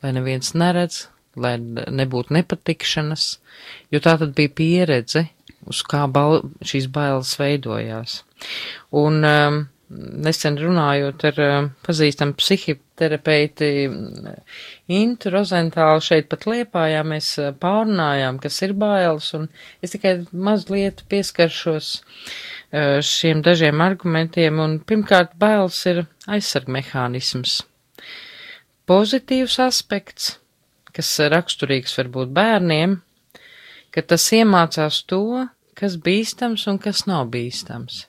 lai 0.02 0.16
neviens 0.18 0.56
neredz, 0.58 1.04
lai 1.36 1.56
nebūtu 1.58 2.34
nepatikšanas, 2.36 3.28
jo 3.92 4.00
tā 4.04 4.16
tad 4.20 4.34
bija 4.36 4.52
pieredze, 4.60 5.26
uz 5.68 5.82
kā 5.88 6.04
bal 6.12 6.42
šīs 6.64 6.88
bailes 6.92 7.34
veidojās. 7.40 8.20
Un 8.94 9.24
um, 9.24 9.60
nesen 10.24 10.56
runājot 10.60 11.24
ar 11.30 11.40
um, 11.44 11.68
pazīstamu 11.86 12.36
psihoterapeiti 12.38 13.68
Intu 14.94 15.32
Rozentālu 15.32 16.02
šeit 16.04 16.28
pat 16.32 16.46
liepājā, 16.50 17.02
mēs 17.06 17.34
uh, 17.40 17.52
pārunājām, 17.60 18.40
kas 18.42 18.60
ir 18.66 18.74
bailes, 18.80 19.30
un 19.36 19.48
es 19.84 19.94
tikai 19.94 20.16
mazliet 20.32 21.04
pieskaršos 21.12 21.90
uh, 22.00 23.00
šiem 23.04 23.44
dažiem 23.46 23.84
argumentiem, 23.84 24.60
un 24.60 24.78
pirmkārt 24.80 25.36
bailes 25.40 25.80
ir 25.90 26.04
aizsargmehānisms. 26.28 27.62
Pozitīvs 28.84 29.60
aspekts 29.64 30.34
kas 30.94 31.10
raksturīgs 31.32 31.96
varbūt 31.98 32.32
bērniem, 32.34 32.98
ka 33.94 34.02
tas 34.02 34.26
iemācās 34.36 35.02
to, 35.10 35.46
kas 35.78 35.98
bīstams 36.00 36.66
un 36.70 36.78
kas 36.82 37.04
nav 37.10 37.28
bīstams. 37.34 38.04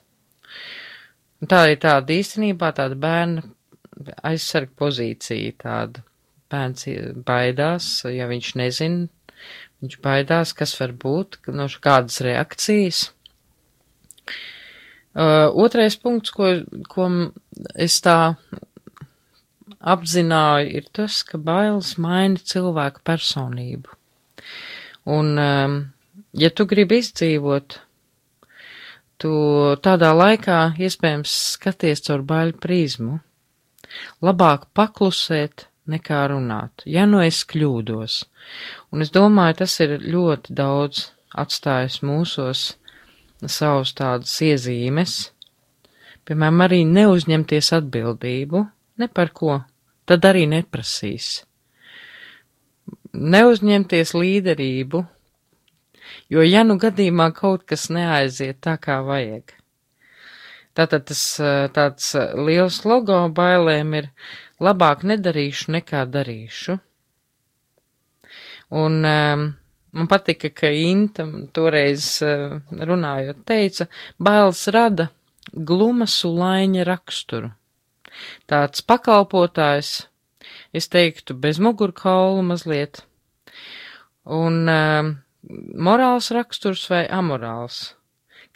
Un 1.42 1.50
tā 1.50 1.66
ir 1.72 1.80
tāda 1.82 2.14
īstenībā 2.14 2.72
tāda 2.76 2.96
bērna 2.98 3.44
aizsarga 4.26 4.72
pozīcija, 4.78 5.56
tāda 5.62 6.04
bērns 6.52 6.86
baidās, 7.26 7.90
ja 8.08 8.28
viņš 8.30 8.52
nezina, 8.60 9.08
viņš 9.82 9.98
baidās, 10.04 10.54
kas 10.56 10.74
var 10.80 10.94
būt, 11.04 11.40
no 11.52 11.68
kādas 11.82 12.22
reakcijas. 12.24 13.10
Uh, 15.16 15.48
otrais 15.56 15.96
punkts, 15.96 16.32
ko, 16.36 16.50
ko 16.92 17.08
es 17.80 17.96
tā 18.04 18.36
apzināju, 19.80 20.70
ir 20.78 20.88
tas, 20.92 21.22
ka 21.26 21.38
bailes 21.38 21.96
maina 22.00 22.40
cilvēku 22.40 23.02
personību. 23.06 23.92
Un, 25.06 25.36
um, 25.38 25.76
ja 26.34 26.50
tu 26.50 26.66
gribi 26.66 27.00
izdzīvot, 27.02 27.78
tu 29.22 29.32
tādā 29.84 30.12
laikā 30.16 30.60
iespējams 30.82 31.36
skaties 31.56 32.04
caur 32.08 32.24
baiļu 32.26 32.58
prizmu. 32.62 33.18
Labāk 34.24 34.66
paklusēt 34.74 35.68
nekā 35.86 36.24
runāt, 36.32 36.82
ja 36.84 37.06
nu 37.06 37.20
es 37.22 37.44
kļūdos. 37.46 38.24
Un 38.92 39.04
es 39.04 39.12
domāju, 39.14 39.60
tas 39.62 39.78
ir 39.84 40.00
ļoti 40.02 40.56
daudz 40.58 41.06
atstājis 41.36 42.00
mūsos 42.02 42.66
savus 43.46 43.92
tādas 43.94 44.32
iezīmes, 44.42 45.16
piemēram, 46.26 46.62
arī 46.66 46.80
neuzņemties 46.88 47.70
atbildību 47.76 48.64
ne 48.98 49.08
par 49.08 49.32
ko, 49.36 49.60
tad 50.08 50.24
arī 50.28 50.46
neprasīs. 50.50 51.44
Neuzņemties 53.16 54.12
līderību, 54.16 55.02
jo 56.32 56.46
ja 56.46 56.64
nu 56.66 56.76
gadījumā 56.80 57.30
kaut 57.36 57.64
kas 57.68 57.88
neaiziet 57.92 58.60
tā, 58.64 58.76
kā 58.80 59.00
vajag. 59.06 59.54
Tātad 60.76 61.06
tas 61.08 61.22
tāds 61.72 62.10
liels 62.36 62.82
logo 62.84 63.22
bailēm 63.32 63.94
ir 63.96 64.10
labāk 64.60 65.06
nedarīšu 65.08 65.72
nekā 65.78 66.04
darīšu. 66.12 66.76
Un 68.76 68.98
um, 69.08 69.44
man 69.96 70.08
patika, 70.10 70.50
ka 70.50 70.68
Inta 70.68 71.24
toreiz 71.54 72.18
uh, 72.26 72.58
runājot 72.90 73.44
teica, 73.48 73.86
bailes 74.18 74.66
rada 74.74 75.08
gluma 75.54 76.08
sulaiņa 76.10 76.84
raksturu 76.84 77.52
tāds 78.50 78.82
pakalpotājs, 78.86 80.06
es 80.76 80.88
teiktu, 80.92 81.34
bez 81.34 81.60
mugurkaulu 81.62 82.42
mazliet, 82.46 83.02
un 84.26 84.66
uh, 84.70 85.12
morāls 85.88 86.32
raksturs 86.34 86.86
vai 86.90 87.04
amorāls, 87.12 87.94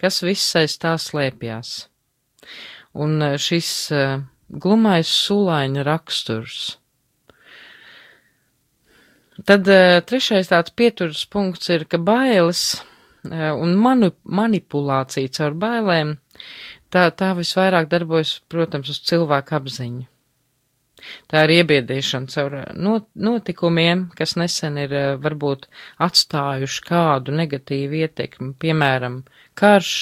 kas 0.01 0.23
viss 0.27 0.57
aiz 0.59 0.77
tā 0.81 0.97
slēpjās. 0.99 1.87
Un 2.99 3.21
uh, 3.23 3.39
šis 3.39 3.71
uh, 3.95 4.21
glumais 4.51 5.09
sulaiņa 5.09 5.87
raksturs. 5.87 6.61
Tad 9.47 9.69
uh, 9.71 10.01
trešais 10.05 10.51
tāds 10.51 10.75
pieturas 10.77 11.23
punkts 11.31 11.71
ir, 11.73 11.87
ka 11.89 12.01
bailes 12.03 12.65
uh, 12.77 13.55
un 13.55 13.77
manu, 13.79 14.11
manipulācija 14.25 15.31
caur 15.39 15.57
bailēm, 15.63 16.17
tā, 16.95 17.09
tā 17.11 17.35
visvairāk 17.39 17.91
darbojas, 17.91 18.39
protams, 18.53 18.91
uz 18.93 19.03
cilvēku 19.11 19.57
apziņu. 19.61 20.09
Tā 21.33 21.45
ir 21.47 21.53
iebiedīšana 21.55 22.29
caur 22.29 22.57
not, 22.77 23.07
notikumiem, 23.17 24.09
kas 24.19 24.35
nesen 24.37 24.77
ir 24.83 24.93
varbūt 25.23 25.67
atstājuši 26.07 26.85
kādu 26.85 27.33
negatīvu 27.39 28.03
ietekmi, 28.03 28.51
piemēram, 28.61 29.23
karš, 29.57 29.95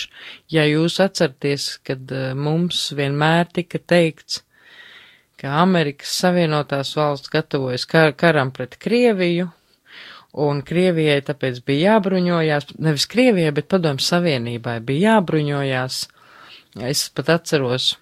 ja 0.50 0.66
jūs 0.66 0.98
atcerties, 1.04 1.70
kad 1.86 2.10
mums 2.34 2.88
vienmēr 2.98 3.46
tika 3.54 3.78
teikts, 3.78 4.42
ka 5.38 5.60
Amerikas 5.62 6.16
Savienotās 6.18 6.96
valsts 6.98 7.30
gatavojas 7.30 7.86
kar 7.86 8.14
karam 8.18 8.50
pret 8.54 8.74
Krieviju, 8.82 9.52
un 10.38 10.62
Krievijai 10.66 11.20
tāpēc 11.24 11.62
bija 11.66 11.94
jābruņojās, 11.94 12.72
nevis 12.82 13.06
Krievijai, 13.10 13.54
bet 13.54 13.70
padomju 13.70 14.04
Savienībai 14.04 14.80
bija 14.84 15.14
jābruņojās. 15.14 16.06
Es 16.86 17.08
pat 17.14 17.32
atceros 17.34 17.96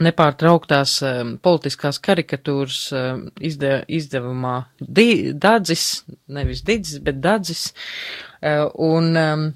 nepārtrauktās 0.00 0.94
um, 1.04 1.34
politiskās 1.42 1.98
karikatūras 2.02 2.78
um, 2.96 3.24
izde, 3.44 3.82
izdevumā 3.92 4.54
di, 4.80 5.32
Dadzis, 5.36 6.04
nevis 6.32 6.62
Didzis, 6.64 7.02
bet 7.04 7.20
Dadzis, 7.22 7.68
uh, 8.40 8.70
un 8.80 9.12
um, 9.20 9.46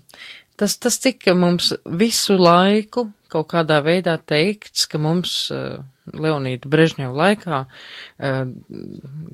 tas, 0.60 0.76
tas 0.76 1.00
tika 1.00 1.34
mums 1.38 1.72
visu 1.86 2.36
laiku 2.36 3.08
kaut 3.32 3.48
kādā 3.54 3.80
veidā 3.84 4.18
teikts, 4.20 4.86
ka 4.90 5.00
mums 5.02 5.46
uh, 5.54 5.80
Leonīda 6.12 6.68
Brežņeva 6.70 7.16
laikā 7.16 7.62
uh, 7.64 8.42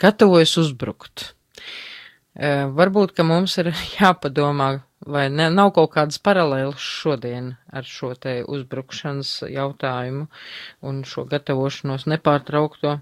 gatavojas 0.00 0.54
uzbrukt. 0.62 1.32
Uh, 2.32 2.70
varbūt, 2.72 3.16
ka 3.18 3.26
mums 3.26 3.58
ir 3.60 3.72
jāpadomā, 3.98 4.76
vai 5.06 5.26
ne, 5.30 5.48
nav 5.50 5.72
kaut 5.76 5.92
kādas 5.96 6.20
paralēlas 6.22 6.82
šodien 6.82 7.52
ar 7.72 7.86
šo 7.88 8.12
te 8.18 8.40
uzbrukšanas 8.44 9.32
jautājumu 9.50 10.28
un 10.88 11.02
šo 11.08 11.24
gatavošanos 11.30 12.06
nepārtraukto. 12.12 12.98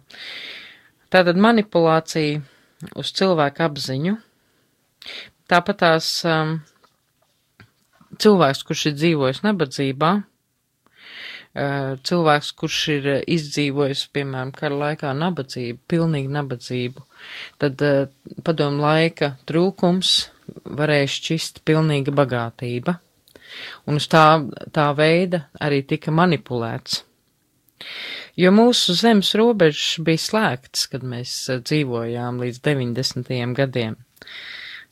Tātad 1.11 1.41
manipulācija 1.41 2.41
uz 2.97 3.13
cilvēku 3.17 3.65
apziņu. 3.67 4.17
Tāpat 5.51 5.81
tās 5.83 6.11
um, 6.29 6.59
cilvēks, 8.23 8.65
kurš 8.69 8.91
ir 8.91 8.99
dzīvojis 9.01 9.43
nabadzībā, 9.45 10.13
cilvēks, 12.07 12.53
kurš 12.55 12.81
ir 12.95 13.07
izdzīvojis, 13.27 14.05
piemēram, 14.15 14.53
kara 14.55 14.77
laikā 14.85 15.11
nabadzību, 15.19 15.81
pilnīgi 15.91 16.31
nabadzību, 16.31 17.03
tad 17.59 17.83
padomu 18.47 18.85
laika 18.85 19.35
trūkums 19.51 20.31
varēja 20.65 21.11
šķist 21.15 21.63
pilnīga 21.69 22.15
bagātība, 22.17 22.97
un 23.87 24.01
uz 24.01 24.09
tā, 24.11 24.25
tā 24.75 24.91
veida 24.97 25.47
arī 25.61 25.83
tika 25.89 26.15
manipulēts. 26.15 27.03
Jo 28.41 28.53
mūsu 28.55 28.95
zemes 28.97 29.33
robežas 29.39 29.99
bija 30.05 30.21
slēgtas, 30.21 30.87
kad 30.93 31.05
mēs 31.07 31.33
dzīvojām 31.65 32.41
līdz 32.43 32.61
90. 32.67 33.55
gadiem. 33.57 33.97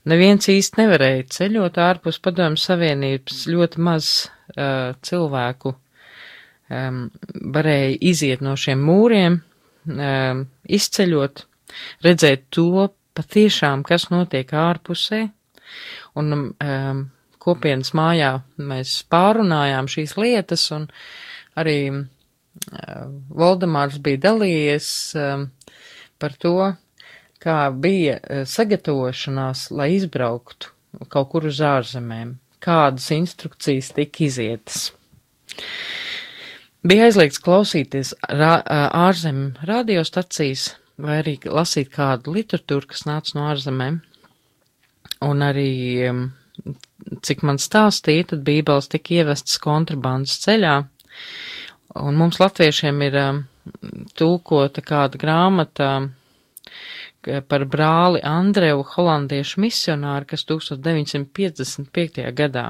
Neviens 0.09 0.48
īsti 0.48 0.80
nevarēja 0.80 1.26
ceļot 1.34 1.78
ārpus 1.84 2.18
padomu 2.24 2.56
savienības, 2.61 3.44
ļoti 3.50 3.82
maz 3.84 4.11
uh, 4.24 4.94
cilvēku 5.04 5.74
um, 5.74 7.02
varēja 7.56 7.96
iziet 8.11 8.44
no 8.44 8.54
šiem 8.56 8.84
mūriem, 8.88 9.40
um, 9.92 10.44
izceļot, 10.78 11.44
redzēt 12.06 12.46
to 12.54 12.86
patiešām, 13.18 13.84
kas 13.84 14.09
notiek 14.14 14.52
ārpusē, 14.54 15.26
un 16.18 16.34
um, 16.38 17.02
kopienas 17.42 17.94
mājā 17.96 18.32
mēs 18.70 18.98
pārunājām 19.12 19.88
šīs 19.90 20.16
lietas, 20.20 20.66
un 20.74 20.88
arī 21.58 21.78
uh, 21.92 23.06
Voldemārs 23.28 24.00
bija 24.02 24.24
dalījies 24.28 24.90
um, 25.18 25.48
par 26.18 26.34
to, 26.42 26.56
kā 27.42 27.60
bija 27.74 28.18
uh, 28.18 28.42
sagatavošanās, 28.48 29.68
lai 29.70 29.92
izbrauktu 29.96 30.74
kaut 31.12 31.28
kur 31.32 31.46
uz 31.46 31.60
ārzemēm, 31.62 32.36
kādas 32.64 33.10
instrukcijas 33.14 33.92
tika 33.94 34.24
izietas. 34.24 34.88
Bija 36.88 37.08
aizliegts 37.08 37.40
klausīties 37.42 38.14
ārzemju 38.24 39.66
radiostacijas 39.68 40.70
vai 40.98 41.20
arī 41.22 41.34
lasīt 41.44 41.90
kādu 41.94 42.34
literatūru, 42.36 42.88
kas 42.90 43.04
nāca 43.06 43.36
no 43.36 43.48
ārzemēm. 43.50 44.00
Un 45.24 45.42
arī, 45.42 46.06
cik 47.26 47.42
man 47.46 47.58
stāstīja, 47.58 48.30
tad 48.32 48.44
bībeles 48.46 48.90
tika 48.92 49.18
ievestas 49.18 49.58
kontrabandas 49.62 50.38
ceļā. 50.44 50.76
Un 51.98 52.18
mums 52.20 52.38
latviešiem 52.38 53.02
ir 53.08 53.18
tulkota 54.18 54.84
kāda 54.84 55.18
grāmata 55.18 55.88
par 57.50 57.64
brāli 57.66 58.20
Andreju 58.24 58.84
holandiešu 58.94 59.60
misionāru, 59.64 60.28
kas 60.30 60.46
1955. 60.48 62.22
gadā 62.38 62.68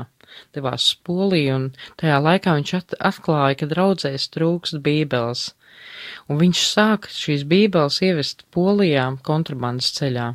devās 0.55 0.88
uz 0.88 0.96
Poliju, 1.05 1.55
un 1.59 1.68
tajā 2.01 2.18
laikā 2.24 2.55
viņš 2.59 2.74
atklāja, 3.11 3.59
ka 3.61 3.70
draudzēs 3.70 4.28
trūkst 4.34 4.80
bībeles, 4.84 5.44
un 6.28 6.40
viņš 6.42 6.64
sāka 6.72 7.12
šīs 7.12 7.46
bībeles 7.49 8.01
ievest 8.09 8.44
Polijā 8.55 9.09
kontrabandas 9.28 9.92
ceļā. 9.99 10.32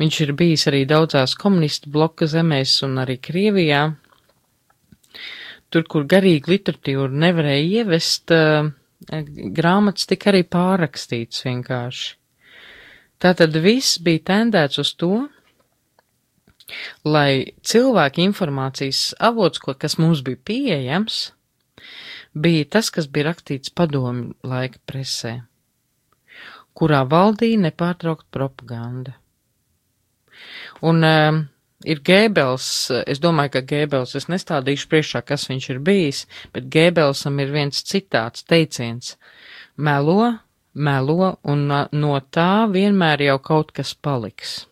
Viņš 0.00 0.20
ir 0.24 0.32
bijis 0.38 0.66
arī 0.70 0.84
daudzās 0.88 1.36
komunistu 1.38 1.90
bloka 1.92 2.28
zemēs 2.30 2.78
un 2.86 2.98
arī 3.02 3.18
Krievijā. 3.22 3.82
Tur, 5.72 5.84
kur 5.88 6.04
garīgi 6.08 6.52
literatūru 6.52 7.12
nevarēja 7.24 7.82
ievest, 7.82 8.32
grāmatas 9.58 10.08
tika 10.10 10.32
arī 10.32 10.42
pārrakstīts 10.44 11.46
vienkārši. 11.46 12.10
Tātad 13.22 13.54
viss 13.62 14.00
bija 14.02 14.24
tendēts 14.32 14.80
uz 14.82 14.90
to, 14.98 15.28
lai 17.06 17.54
cilvēki 17.62 18.24
informācijas 18.26 19.12
avots, 19.22 19.62
ko, 19.62 19.76
kas 19.78 19.98
mums 20.00 20.24
bija 20.26 20.40
pieejams, 20.50 21.20
bija 22.34 22.66
tas, 22.76 22.90
kas 22.90 23.06
bija 23.06 23.30
rakstīts 23.30 23.74
padomu 23.74 24.32
laika 24.42 24.80
presē, 24.90 25.36
kurā 26.74 27.02
valdīja 27.08 27.62
nepārtraukt 27.68 28.26
propaganda. 28.34 29.14
Un 30.82 31.06
um, 31.06 31.40
ir 31.86 32.00
Gēbels, 32.06 32.66
es 33.06 33.20
domāju, 33.22 33.54
ka 33.56 33.62
Gēbels, 33.72 34.16
es 34.18 34.28
nestādīšu 34.30 34.88
priekšā, 34.90 35.22
kas 35.26 35.48
viņš 35.50 35.68
ir 35.74 35.82
bijis, 35.84 36.24
bet 36.54 36.70
Gēbelsam 36.72 37.38
ir 37.42 37.52
viens 37.54 37.84
citāts 37.86 38.46
teiciens- 38.48 39.16
melo, 39.86 40.38
melo, 40.74 41.36
un 41.44 41.66
no 41.68 42.14
tā 42.30 42.66
vienmēr 42.70 43.26
jau 43.28 43.38
kaut 43.38 43.72
kas 43.72 43.94
paliks. 43.94 44.66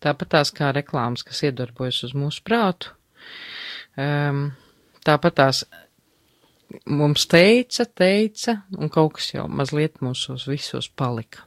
Tāpat 0.00 0.32
tās 0.32 0.50
kā 0.50 0.72
reklāmas, 0.72 1.24
kas 1.24 1.42
iedarbojas 1.44 2.04
uz 2.04 2.14
mūsu 2.16 2.42
prātu. 2.42 2.94
Um, 4.00 4.52
tāpat 5.04 5.36
tās 5.36 5.64
mums 6.86 7.26
teica, 7.26 7.84
teica, 7.84 8.62
un 8.78 8.88
kaut 8.88 9.18
kas 9.18 9.32
jau 9.34 9.46
mazliet 9.48 10.00
mūsos 10.00 10.46
visos 10.48 10.88
palika. 10.88 11.44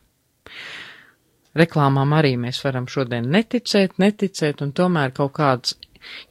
Reklāmām 1.58 2.16
arī 2.18 2.34
mēs 2.42 2.64
varam 2.66 2.88
šodien 2.90 3.28
neticēt, 3.30 4.00
neticēt, 4.02 4.64
un 4.66 4.72
tomēr 4.74 5.14
kaut 5.14 5.36
kāds 5.38 5.76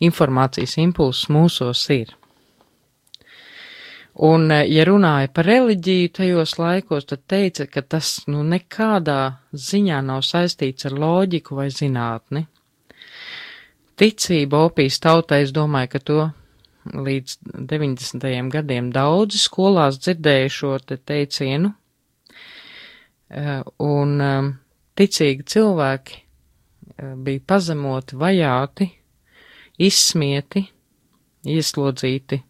informācijas 0.02 0.76
impulss 0.82 1.30
mūsos 1.30 1.84
ir. 1.94 2.16
Un, 4.14 4.50
eh, 4.50 4.66
ja 4.68 4.84
runāja 4.84 5.30
par 5.32 5.46
reliģiju 5.48 6.10
tajos 6.12 6.58
laikos, 6.58 7.06
tad 7.08 7.22
teica, 7.28 7.66
ka 7.66 7.80
tas 7.82 8.18
nu 8.28 8.42
nekādā 8.44 9.38
ziņā 9.54 10.02
nav 10.04 10.20
saistīts 10.26 10.84
ar 10.86 10.98
loģiku 11.00 11.56
vai 11.56 11.70
zinātni. 11.72 12.46
Ticība 13.96 14.66
opijas 14.66 14.98
tautai, 15.00 15.42
es 15.46 15.52
domāju, 15.52 15.88
ka 15.88 15.98
to 15.98 16.20
līdz 16.92 17.38
90. 17.70 18.50
gadiem 18.50 18.90
daudzi 18.92 19.38
skolās 19.38 20.00
dzirdēja 20.02 20.50
šo 20.50 20.78
te 20.84 20.96
teicienu, 20.96 21.72
eh, 23.30 23.62
un 23.78 24.20
eh, 24.20 24.52
ticīgi 24.98 25.46
cilvēki 25.48 26.18
bija 27.24 27.40
pazemoti, 27.46 28.16
vajāti, 28.18 28.88
izsmieti, 29.82 30.66
ieslodzīti 31.48 32.42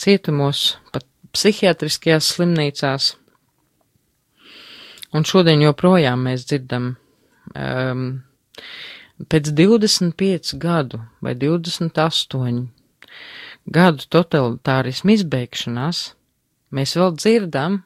cietumos, 0.00 0.76
pat 0.92 1.06
psihiatriskajās 1.34 2.30
slimnīcās. 2.34 3.10
Un 5.14 5.26
šodien 5.28 5.62
joprojām 5.62 6.24
mēs 6.26 6.46
dzirdam, 6.48 6.94
um, 7.54 8.06
pēc 9.30 9.52
25 9.54 10.56
gadu 10.62 11.02
vai 11.22 11.36
28 11.38 12.64
gadu 13.74 14.08
totalitārismu 14.10 15.14
izbeigšanās, 15.14 16.04
mēs 16.74 16.96
vēl 16.98 17.14
dzirdam 17.20 17.82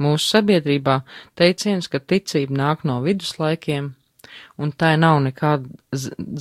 mūsu 0.00 0.36
sabiedrībā 0.36 1.00
teiciens, 1.38 1.88
ka 1.92 2.00
ticība 2.00 2.56
nāk 2.56 2.84
no 2.88 3.00
viduslaikiem, 3.04 3.92
un 4.60 4.72
tā 4.72 4.94
nav 5.00 5.20
nekāda 5.24 5.68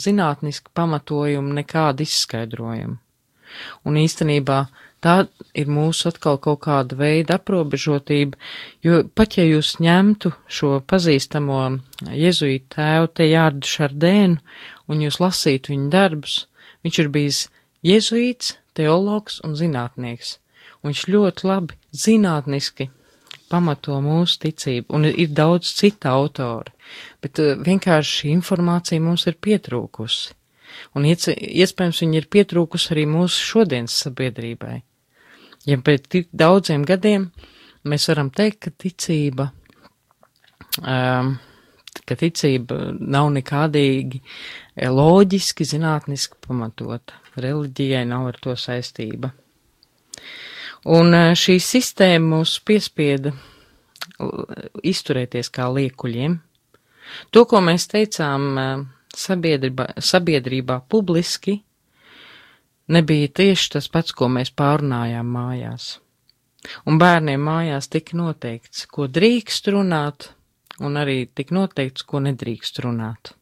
zinātniska 0.06 0.72
pamatojuma, 0.78 1.56
nekāda 1.62 2.06
izskaidrojuma. 2.06 2.98
Un 3.88 3.98
īstenībā 3.98 4.60
tā 5.04 5.16
ir 5.58 5.72
mūsu 5.72 6.10
atkal 6.12 6.38
kaut 6.44 6.62
kāda 6.66 6.98
veida 7.00 7.40
aprobežotība, 7.40 8.38
jo 8.86 9.02
pat 9.16 9.40
ja 9.40 9.46
jūs 9.48 9.78
ņemtu 9.84 10.34
šo 10.46 10.76
pazīstamo 10.90 11.62
jezuītu 12.12 12.76
tēvu 12.76 13.10
Tejārdu 13.20 13.72
Šardēnu 13.74 14.38
un 14.92 15.06
jūs 15.06 15.20
lasītu 15.24 15.74
viņa 15.74 15.90
darbus, 15.96 16.44
viņš 16.86 17.02
ir 17.04 17.12
bijis 17.16 17.42
jezuīts, 17.86 18.58
teologs 18.78 19.40
un 19.44 19.58
zinātnieks, 19.60 20.38
un 20.82 20.92
viņš 20.92 21.08
ļoti 21.16 21.50
labi 21.50 21.80
zinātniski 22.06 22.92
pamato 23.50 24.00
mūsu 24.04 24.40
ticību, 24.46 24.88
un 24.96 25.08
ir 25.10 25.32
daudz 25.36 25.74
cita 25.80 26.14
autori, 26.16 26.74
bet 27.24 27.42
uh, 27.44 27.56
vienkārši 27.66 28.34
informācija 28.34 29.02
mums 29.04 29.28
ir 29.30 29.40
pietrūkusi. 29.42 30.36
Un 30.98 31.06
iespējams 31.10 32.02
viņa 32.04 32.20
ir 32.20 32.28
pietrūkusi 32.32 32.94
arī 32.94 33.06
mūsu 33.10 33.42
šodienas 33.52 33.96
sabiedrībai. 34.06 34.80
Ja 35.68 35.78
pēc 35.84 36.06
tik 36.14 36.30
daudziem 36.32 36.86
gadiem 36.88 37.30
mēs 37.90 38.08
varam 38.12 38.30
teikt, 38.34 38.62
ka 38.64 38.72
ticība, 38.86 39.50
um, 40.82 41.34
ka 42.06 42.18
ticība 42.20 42.80
nav 43.00 43.32
nekādīgi 43.36 44.22
eh, 44.22 44.90
loģiski, 44.90 45.68
zinātniski 45.68 46.40
pamatota. 46.48 47.18
Reliģijai 47.40 48.06
nav 48.10 48.32
ar 48.32 48.40
to 48.42 48.56
saistība. 48.60 49.34
Un 50.88 51.14
eh, 51.14 51.34
šī 51.36 51.58
sistēma 51.60 52.38
mūs 52.38 52.60
piespieda 52.64 53.34
izturēties 54.84 55.52
kā 55.52 55.68
liekuļiem. 55.76 56.38
To, 57.34 57.44
ko 57.50 57.60
mēs 57.64 57.88
teicām 57.92 58.46
eh, 58.60 58.84
sabiedrībā, 59.16 59.90
sabiedrībā 60.00 60.80
publiski, 60.88 61.60
nebija 62.88 63.32
tieši 63.42 63.74
tas 63.76 63.90
pats, 63.92 64.16
ko 64.16 64.30
mēs 64.32 64.54
pārunājām 64.56 65.28
mājās. 65.36 65.98
Un 66.88 67.00
bērniem 67.00 67.44
mājās 67.44 67.88
tika 67.92 68.18
noteikts, 68.20 68.86
ko 68.92 69.08
drīkst 69.08 69.70
runāt, 69.72 70.32
un 70.80 71.00
arī 71.00 71.26
tika 71.36 71.56
noteikts, 71.56 72.04
ko 72.08 72.24
nedrīkst 72.24 72.82
runāt. 72.84 73.34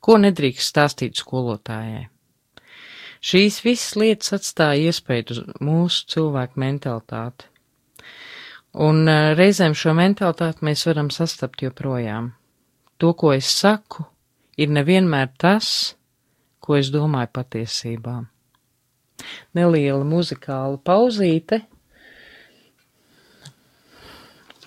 Ko 0.00 0.16
nedrīkst 0.20 0.70
stāstīt 0.70 1.18
skolotājai. 1.18 2.06
Šīs 3.24 3.62
visas 3.64 3.94
lietas 3.96 4.34
atstāja 4.36 4.90
iespēju 4.90 5.32
uz 5.32 5.38
mūsu 5.64 6.04
cilvēku 6.12 6.60
mentalitāti. 6.60 7.48
Un 8.84 9.08
uh, 9.08 9.32
reizēm 9.38 9.72
šo 9.78 9.94
mentalitāti 9.96 10.66
mēs 10.66 10.82
varam 10.88 11.08
sastapt 11.14 11.62
joprojām. 11.64 12.32
To, 13.00 13.08
ko 13.16 13.32
es 13.32 13.48
saku, 13.48 14.04
ir 14.60 14.68
nevienmēr 14.74 15.28
tas, 15.40 15.96
ko 16.60 16.76
es 16.76 16.90
domāju 16.92 17.28
patiesībā. 17.38 18.16
Neliela 19.56 20.04
muzikāla 20.04 20.76
pauzīte 20.84 21.64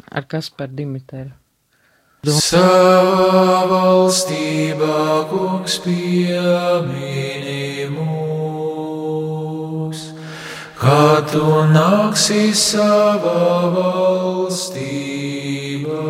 ar 0.09 0.25
kas 0.25 0.49
par 0.49 0.73
Dimitru. 0.73 1.29
Savā 2.27 3.63
valstībā 3.69 5.29
kungs 5.29 5.77
pieminījumu 5.85 8.16
kā 10.77 11.25
tu 11.31 11.41
nāksi 11.73 12.53
savā 12.53 13.73
valstībā. 13.73 16.03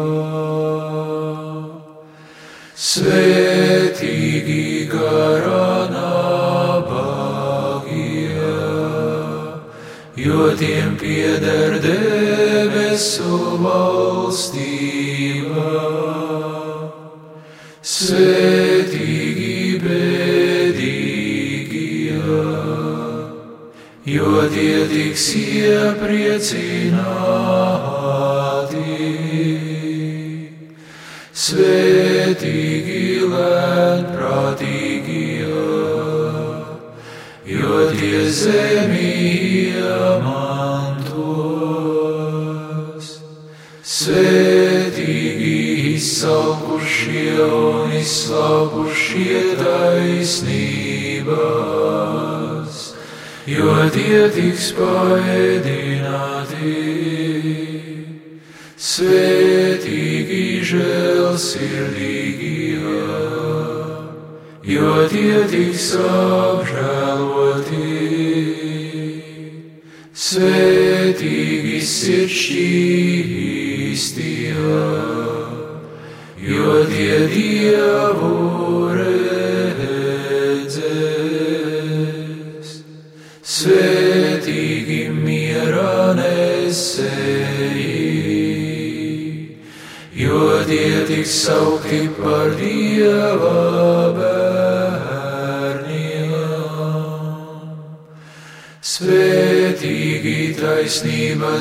Svētīgi 2.88 4.66
garā 4.92 5.72
nabagie, 5.94 6.92
jo 10.28 10.42
tiem 10.60 10.92
pieder 11.02 11.72
debesu 11.88 13.34
valstība. 13.64 15.72
Svētīgi 17.98 18.67
jo 24.18 24.50
tie 24.50 24.88
tiks 24.90 25.26
iepriecināti. 25.38 26.98
Svētīgi 31.38 33.04
lēnprātīgie, 33.32 34.56
jo 37.54 37.76
tie 37.94 38.22
zemi 38.40 39.12
iemantos. 39.78 40.58
Svētīgi 43.98 45.54
izsalkušie 45.94 47.38
un 47.46 47.94
izslāpušie 48.02 49.47
jo 53.88 53.94
tie 53.94 54.28
tiks 54.36 54.74
paēdināti. 54.76 56.74
Svētīgi 58.78 60.62
žēlsirdīgie, 60.68 62.80
jo 64.68 65.08
tie 65.12 65.40
tiks 65.52 65.96
apžēloti. 66.04 67.88
Svētīgi 70.28 71.80
sirdstīstie, 71.88 74.52
jo 76.44 76.84
tie 76.92 77.18
dievu 77.32 78.37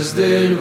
still 0.07 0.57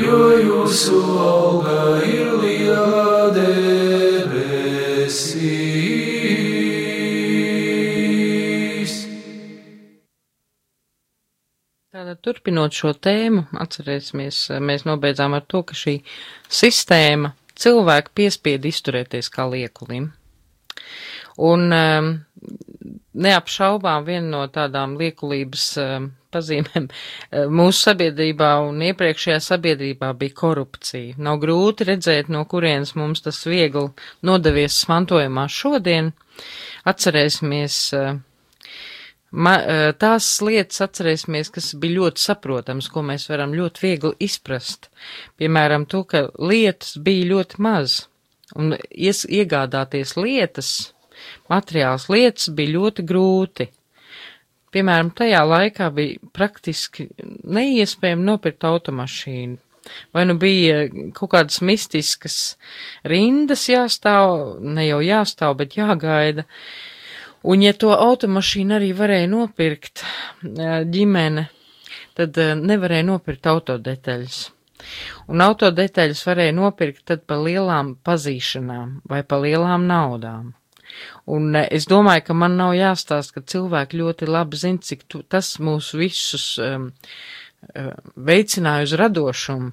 jo 0.00 0.20
jūsu 0.40 1.00
alga 1.22 2.02
ir 2.06 2.28
liela 2.42 3.30
debesīs. 3.36 4.96
Tātad, 11.96 12.18
turpinot 12.20 12.72
šo 12.76 12.92
tēmu, 12.92 13.46
atcerēsimies, 13.56 14.36
mēs 14.60 14.84
nobeidzām 14.88 15.32
ar 15.38 15.44
to, 15.48 15.62
ka 15.64 15.74
šī 15.76 15.94
sistēma 16.52 17.32
cilvēku 17.56 18.12
piespied 18.20 18.68
izturēties 18.68 19.32
kā 19.32 19.48
liekulim. 19.48 20.12
Un 21.36 21.72
um, 21.72 22.10
neapšaubām 23.26 24.06
viena 24.06 24.28
no 24.32 24.42
tādām 24.52 24.96
liekulības 25.00 25.66
um, 25.82 26.10
pazīmēm 26.34 26.86
mūsu 27.58 27.88
sabiedrībā 27.90 28.52
un 28.66 28.82
iepriekšējā 28.90 29.40
sabiedrībā 29.46 30.12
bija 30.20 30.36
korupcija. 30.36 31.16
Nav 31.22 31.40
grūti 31.42 31.88
redzēt, 31.88 32.30
no 32.32 32.44
kurienes 32.50 32.94
mums 32.98 33.24
tas 33.24 33.40
viegli 33.48 33.88
nodevies 34.26 34.78
mantojumā 34.90 35.46
šodien. 35.52 36.12
Atcerēsimies 36.86 37.78
uh, 37.96 38.18
Ma, 39.36 39.56
eh, 39.58 39.90
tās 39.98 40.28
lietas 40.40 40.80
atcerēsimies, 40.86 41.50
kas 41.52 41.72
bija 41.80 41.98
ļoti 41.98 42.22
saprotams, 42.22 42.86
ko 42.92 43.02
mēs 43.04 43.26
varam 43.28 43.52
ļoti 43.58 43.82
viegli 43.82 44.12
izprast. 44.22 44.88
Piemēram, 45.36 45.84
to, 45.90 46.04
ka 46.08 46.28
lietas 46.38 46.94
bija 47.02 47.26
ļoti 47.34 47.60
maz, 47.66 48.06
un 48.54 48.76
ies, 48.88 49.24
iegādāties 49.26 50.14
lietas, 50.16 50.70
materiāls 51.52 52.08
lietas 52.12 52.50
bija 52.56 52.76
ļoti 52.78 53.04
grūti. 53.06 53.68
Piemēram, 54.74 55.12
tajā 55.16 55.40
laikā 55.46 55.90
bija 55.94 56.32
praktiski 56.36 57.06
neiespējami 57.44 58.26
nopirkt 58.26 58.66
automašīnu. 58.68 59.56
Vai 60.14 60.24
nu 60.26 60.34
bija 60.34 60.88
kaut 61.14 61.30
kādas 61.36 61.60
mistiskas 61.62 62.56
rindas 63.06 63.68
jāstāv, 63.70 64.58
ne 64.60 64.88
jau 64.88 64.98
jāstāv, 65.04 65.54
bet 65.60 65.78
jāgaida. 65.78 66.44
Un 67.46 67.62
ja 67.62 67.72
to 67.78 67.92
automašīnu 67.94 68.74
arī 68.74 68.90
varēja 68.98 69.30
nopirkt 69.30 70.02
ģimene, 70.42 71.46
tad 72.18 72.42
nevarēja 72.58 73.06
nopirkt 73.06 73.46
autodetaļas. 73.52 74.42
Un 75.32 75.42
autodetaļas 75.46 76.22
varēja 76.26 76.54
nopirkt 76.56 77.04
tad 77.10 77.24
pa 77.30 77.38
lielām 77.40 77.94
pazīšanām 78.06 79.00
vai 79.10 79.22
pa 79.22 79.38
lielām 79.42 79.86
naudām. 79.88 80.54
Un 81.26 81.56
es 81.58 81.88
domāju, 81.90 82.28
ka 82.28 82.36
man 82.38 82.56
nav 82.60 82.74
jāstāst, 82.78 83.34
ka 83.34 83.42
cilvēki 83.42 84.02
ļoti 84.02 84.28
labi 84.30 84.60
zina, 84.60 84.82
cik 84.82 85.06
tu, 85.10 85.22
tas 85.22 85.56
mūs 85.58 85.92
visus 85.98 86.54
um, 86.62 86.92
veicināja 88.16 88.86
uz 88.86 88.94
radošumu, 89.00 89.72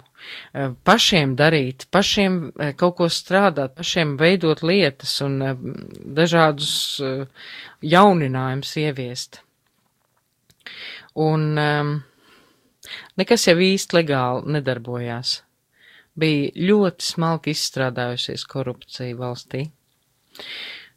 pašiem 0.88 1.36
darīt, 1.38 1.86
pašiem 1.91 2.39
kaut 2.80 2.95
ko 2.97 3.09
strādāt, 3.11 3.76
pašiem 3.78 4.15
veidot 4.17 4.63
lietas 4.63 5.19
un 5.26 5.39
dažādus 6.17 7.01
jauninājumus 7.84 8.76
ieviest. 8.82 9.41
Un 11.19 11.59
nekas 13.19 13.47
jau 13.47 13.57
īsti 13.59 13.99
legāli 13.99 14.57
nedarbojās. 14.57 15.41
Bija 16.17 16.51
ļoti 16.69 17.05
smalki 17.05 17.53
izstrādājusies 17.53 18.45
korupcija 18.49 19.17
valstī. 19.17 19.65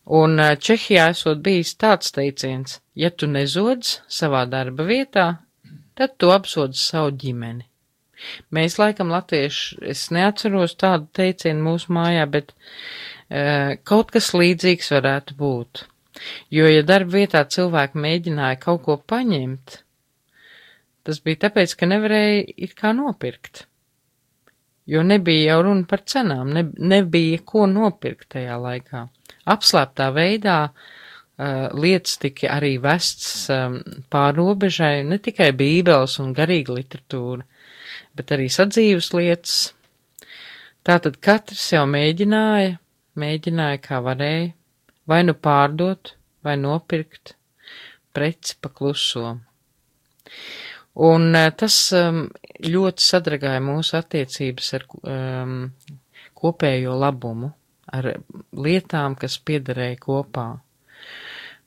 Un 0.07 0.38
Čehijā 0.38 1.09
esot 1.11 1.40
bijis 1.42 1.72
tāds 1.82 2.12
teiciens, 2.14 2.78
ja 2.94 3.11
tu 3.11 3.26
nezodz 3.26 3.96
savā 4.07 4.44
darba 4.46 4.86
vietā, 4.86 5.26
tad 5.98 6.14
tu 6.18 6.30
apsodzi 6.30 6.78
savu 6.78 7.11
ģimeni. 7.11 7.66
Mēs 8.54 8.78
laikam 8.78 9.11
latvieši, 9.12 9.80
es 9.92 10.07
neatceros 10.14 10.76
tādu 10.78 11.11
teicienu 11.18 11.66
mūsu 11.66 11.92
mājā, 11.92 12.22
bet 12.30 12.54
e, 12.54 13.76
kaut 13.84 14.12
kas 14.14 14.30
līdzīgs 14.36 14.92
varētu 14.94 15.36
būt. 15.40 15.82
Jo, 16.54 16.68
ja 16.70 16.86
darba 16.86 17.18
vietā 17.18 17.42
cilvēki 17.44 18.00
mēģināja 18.07 18.61
kaut 18.62 18.84
ko 18.86 18.96
paņemt, 18.96 19.80
tas 21.02 21.20
bija 21.26 21.42
tāpēc, 21.48 21.74
ka 21.76 21.90
nevarēja 21.90 22.46
it 22.57 22.78
kā 22.78 22.94
nopirkt. 22.96 23.66
Jo 24.86 25.02
nebija 25.02 25.50
jau 25.50 25.66
runa 25.66 25.84
par 25.90 26.07
cenām, 26.07 26.54
ne, 26.54 26.62
nebija 26.78 27.42
ko 27.44 27.66
nopirkt 27.66 28.30
tajā 28.36 28.57
laikā. 28.62 29.09
Apslēptā 29.47 30.09
veidā 30.14 30.57
uh, 30.66 31.68
lietas 31.76 32.18
tika 32.22 32.51
arī 32.57 32.76
vests 32.82 33.47
um, 33.55 33.78
pārobežai, 34.11 35.05
ne 35.07 35.20
tikai 35.22 35.53
bībeles 35.57 36.18
un 36.22 36.32
garīga 36.34 36.74
literatūra, 36.74 37.47
bet 38.18 38.34
arī 38.34 38.49
sadzīves 38.51 39.12
lietas. 39.14 39.57
Tātad 40.86 41.18
katrs 41.22 41.64
jau 41.72 41.84
mēģināja, 41.90 42.76
mēģināja 43.18 43.82
kā 43.82 44.03
varēja, 44.03 44.53
vai 45.07 45.22
nu 45.26 45.34
pārdot, 45.38 46.14
vai 46.47 46.57
nopirkt 46.59 47.36
preci 48.14 48.57
pa 48.61 48.70
kluso. 48.74 49.36
Un 51.07 51.28
uh, 51.36 51.53
tas 51.55 51.76
um, 51.94 52.24
ļoti 52.64 53.05
sadragāja 53.05 53.62
mūsu 53.62 53.99
attiecības 53.99 54.72
ar 54.78 54.86
um, 55.03 55.57
kopējo 56.36 56.97
labumu, 56.99 57.53
ar 57.93 58.12
lietām, 58.53 59.16
kas 59.18 59.39
piederēja 59.39 59.99
kopā. 60.03 60.47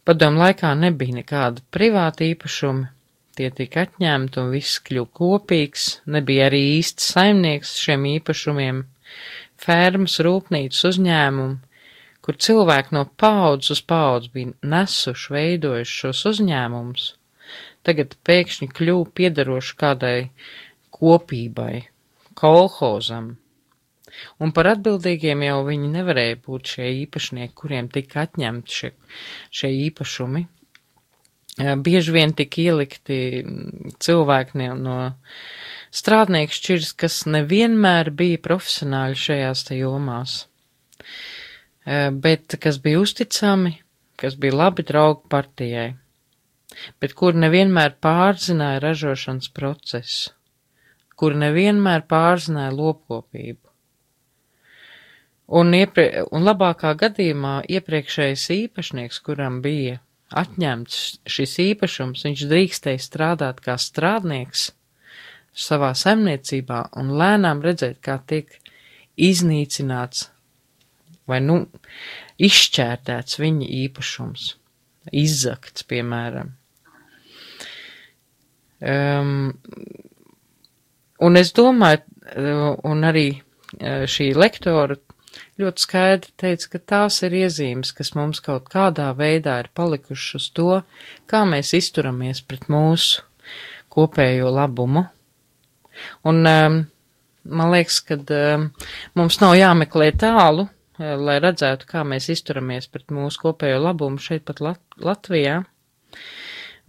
Padomu 0.07 0.41
laikā 0.41 0.71
nebija 0.79 1.19
nekāda 1.19 1.63
privāta 1.75 2.25
īpašuma, 2.25 2.89
tie 3.37 3.49
tika 3.55 3.85
atņemti 3.87 4.39
un 4.41 4.51
viss 4.51 4.81
kļuva 4.83 5.11
kopīgs, 5.19 5.89
nebija 6.11 6.49
arī 6.49 6.61
īsts 6.79 7.13
saimnieks 7.13 7.75
šiem 7.79 8.07
īpašumiem, 8.17 8.83
fermas, 9.59 10.17
rūpnīcas 10.25 10.87
uzņēmumu, 10.91 11.59
kur 12.25 12.39
cilvēki 12.45 12.95
no 12.97 13.05
paudzes 13.21 13.77
uz 13.77 13.83
paudzi 13.91 14.31
bija 14.33 14.71
nesuši, 14.73 15.33
veidojuši 15.35 15.99
šos 16.01 16.23
uzņēmumus, 16.33 17.05
tagad 17.87 18.17
pēkšņi 18.27 18.69
kļuva 18.75 19.07
piedaroši 19.19 19.77
kādai 19.79 20.17
kopībai, 20.99 21.85
kolhozam, 22.39 23.31
Un 24.43 24.53
par 24.55 24.71
atbildīgiem 24.73 25.43
jau 25.45 25.59
viņi 25.67 25.91
nevarēja 25.93 26.39
būt 26.45 26.75
šie 26.75 26.87
īpašnieki, 27.03 27.55
kuriem 27.57 27.89
tika 27.93 28.23
atņemti 28.27 28.79
šie, 28.79 28.93
šie 29.59 29.71
īpašumi. 29.89 30.45
Bieži 31.59 32.13
vien 32.15 32.31
tika 32.37 32.61
ielikti 32.61 33.19
cilvēki 33.99 34.69
no 34.79 34.97
strādnieku 35.91 36.55
šķirs, 36.55 36.93
kas 36.95 37.23
nevienmēr 37.27 38.13
bija 38.15 38.39
profesionāļi 38.45 39.19
šajās 39.19 39.65
te 39.67 39.79
jomās, 39.81 40.35
bet 42.23 42.55
kas 42.63 42.79
bija 42.83 43.01
uzticami, 43.03 43.73
kas 44.19 44.37
bija 44.39 44.55
labi 44.55 44.85
draugi 44.87 45.25
partijai, 45.31 45.89
bet 47.01 47.15
kur 47.19 47.35
nevienmēr 47.35 47.97
pārzināja 48.03 48.83
ražošanas 48.85 49.51
procesu, 49.55 50.35
kur 51.19 51.35
nevienmēr 51.35 52.05
pārzināja 52.07 52.71
lopkopību. 52.77 53.68
Un, 55.49 55.73
ieprie, 55.73 56.25
un 56.29 56.45
labākā 56.45 56.91
gadījumā 56.99 57.63
iepriekšējais 57.73 58.43
īpašnieks, 58.53 59.17
kuram 59.25 59.63
bija 59.65 59.97
atņemts 60.37 60.99
šis 61.25 61.55
īpašums, 61.63 62.25
viņš 62.27 62.43
drīkstēja 62.51 63.01
strādāt 63.01 63.63
kā 63.65 63.73
strādnieks 63.81 64.67
savā 65.57 65.95
saimniecībā 65.97 66.83
un 67.01 67.15
lēnām 67.17 67.63
redzēt, 67.65 67.97
kā 68.05 68.19
tiek 68.29 68.53
iznīcināts 69.17 70.27
vai, 71.29 71.41
nu, 71.41 71.63
izšķērtēts 72.37 73.41
viņa 73.41 73.73
īpašums, 73.83 74.47
izzakts, 75.23 75.85
piemēram. 75.89 76.53
Um, 78.79 79.51
un 81.25 81.41
es 81.41 81.51
domāju, 81.57 82.05
un 82.87 83.05
arī 83.09 83.27
uh, 83.33 84.05
šī 84.07 84.31
lektora 84.37 84.95
ļoti 85.59 85.83
skaidri 85.83 86.33
teica, 86.39 86.69
ka 86.73 86.79
tās 86.93 87.19
ir 87.27 87.35
iezīmes, 87.41 87.91
kas 87.95 88.13
mums 88.15 88.39
kaut 88.43 88.69
kādā 88.71 89.09
veidā 89.17 89.57
ir 89.63 89.71
palikušas 89.75 90.39
uz 90.39 90.47
to, 90.55 90.81
kā 91.29 91.43
mēs 91.47 91.73
izturamies 91.77 92.41
pret 92.47 92.69
mūsu 92.71 93.25
kopējo 93.91 94.51
labumu. 94.55 95.05
Un 96.29 96.45
um, 96.47 96.77
man 97.43 97.71
liekas, 97.73 97.99
ka 98.07 98.15
um, 98.15 98.69
mums 99.19 99.39
nav 99.43 99.55
jāmeklē 99.59 100.11
tālu, 100.21 100.69
uh, 100.69 101.15
lai 101.19 101.39
redzētu, 101.43 101.89
kā 101.89 102.05
mēs 102.07 102.29
izturamies 102.31 102.87
pret 102.91 103.11
mūsu 103.11 103.43
kopējo 103.43 103.81
labumu 103.83 104.21
šeit 104.23 104.45
pat 104.47 104.61
Lat 104.63 104.99
Latvijā. 105.03 105.63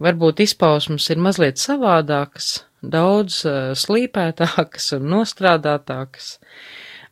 Varbūt 0.01 0.41
izpausmes 0.45 1.05
ir 1.13 1.19
mazliet 1.21 1.59
savādākas, 1.61 2.63
daudz 2.81 3.43
uh, 3.45 3.73
slīpētākas 3.77 4.93
un 4.97 5.11
nostrādātākas, 5.11 6.37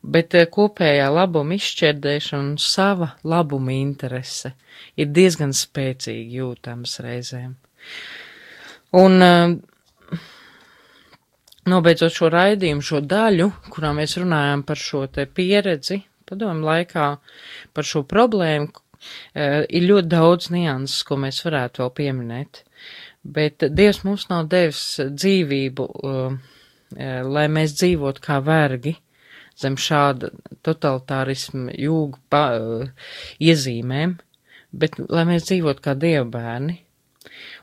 bet 0.02 0.34
eh, 0.34 0.48
kopējā 0.50 1.08
labuma 1.12 1.56
izšķērdēšana 1.56 2.40
un 2.40 2.58
sava 2.60 3.12
labuma 3.28 3.74
interese 3.76 4.54
ir 4.96 5.10
diezgan 5.12 5.52
spēcīgi 5.56 6.40
jūtams 6.40 6.98
reizēm. 7.04 7.54
Un 9.00 9.24
eh, 9.24 10.20
nobeidzot 11.70 12.16
šo 12.16 12.30
raidījumu, 12.32 12.84
šo 12.84 13.02
daļu, 13.04 13.50
kurā 13.74 13.92
mēs 13.96 14.16
runājam 14.20 14.64
par 14.66 14.80
šo 14.80 15.04
te 15.12 15.26
pieredzi, 15.26 16.00
padomu 16.28 16.64
laikā 16.70 17.10
par 17.76 17.86
šo 17.86 18.04
problēmu, 18.08 18.70
eh, 19.34 19.60
ir 19.68 19.88
ļoti 19.90 20.12
daudz 20.16 20.50
nianses, 20.54 21.04
ko 21.04 21.20
mēs 21.20 21.44
varētu 21.44 21.84
vēl 21.84 21.94
pieminēt. 22.00 22.64
Bet 23.20 23.66
Dievs 23.76 24.00
mums 24.08 24.30
nav 24.30 24.46
devis 24.48 24.96
dzīvību, 24.96 25.84
lai 27.28 27.42
mēs 27.52 27.74
dzīvotu 27.76 28.22
kā 28.24 28.38
vergi, 28.40 28.94
zem 29.60 29.76
šāda 29.80 30.32
totalitārisma 30.66 31.74
jūga 31.76 32.20
pa, 32.32 32.44
uh, 32.58 33.16
iezīmēm, 33.42 34.16
bet 34.72 34.98
lai 35.10 35.26
mēs 35.28 35.48
dzīvotu 35.48 35.84
kā 35.84 35.96
dievbērni 35.98 36.78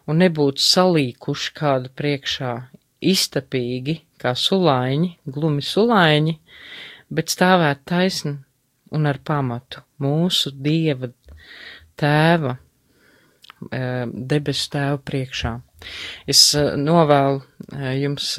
un 0.07 0.21
nebūtu 0.23 0.63
salīkuši 0.63 1.53
kādu 1.57 1.91
priekšā 1.97 2.51
iztapīgi, 3.07 3.99
kā 4.21 4.33
sulaiņi, 4.37 5.11
glumi 5.33 5.63
sulaiņi, 5.65 6.37
bet 7.13 7.33
stāvēt 7.33 7.83
taisni 7.87 8.37
un 8.95 9.09
ar 9.09 9.19
pamatu 9.23 9.83
mūsu 10.03 10.53
dieva 10.53 11.11
tēva 11.97 12.55
debesu 13.61 14.69
tēvu 14.73 14.99
priekšā. 15.05 15.53
Es 16.29 16.41
novēlu 16.77 17.41
jums 17.97 18.35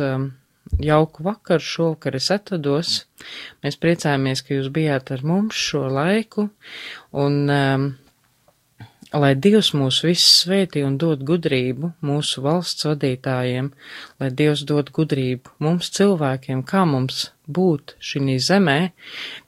jauku 0.79 1.25
vakaru, 1.27 1.63
šovakar 1.63 2.19
es 2.19 2.31
atvados. 2.35 3.05
Mēs 3.65 3.79
priecājamies, 3.81 4.45
ka 4.45 4.57
jūs 4.57 4.69
bijāt 4.75 5.13
ar 5.15 5.25
mums 5.27 5.59
šo 5.59 5.87
laiku, 5.93 6.49
un 7.17 7.39
um, 7.53 7.89
lai 9.13 9.33
Dievs 9.35 9.73
mūs 9.77 10.03
visus 10.05 10.45
svētī 10.45 10.85
un 10.87 10.99
dod 11.01 11.25
gudrību 11.27 11.93
mūsu 12.05 12.45
valsts 12.45 12.87
vadītājiem, 12.89 13.73
lai 14.21 14.31
Dievs 14.31 14.65
dod 14.69 14.93
gudrību 14.95 15.57
mums 15.65 15.91
cilvēkiem, 15.97 16.63
kā 16.69 16.85
mums 16.89 17.31
būt 17.49 17.97
šī 18.05 18.37
zemē, 18.45 18.79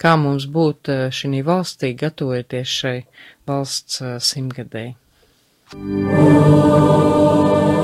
kā 0.01 0.17
mums 0.17 0.49
būt 0.49 0.93
šī 1.13 1.45
valstī, 1.45 1.93
gatavoties 1.95 2.79
šai 2.81 2.99
valsts 3.47 4.01
simtgadēji. 4.31 4.97
Oh 5.73 7.80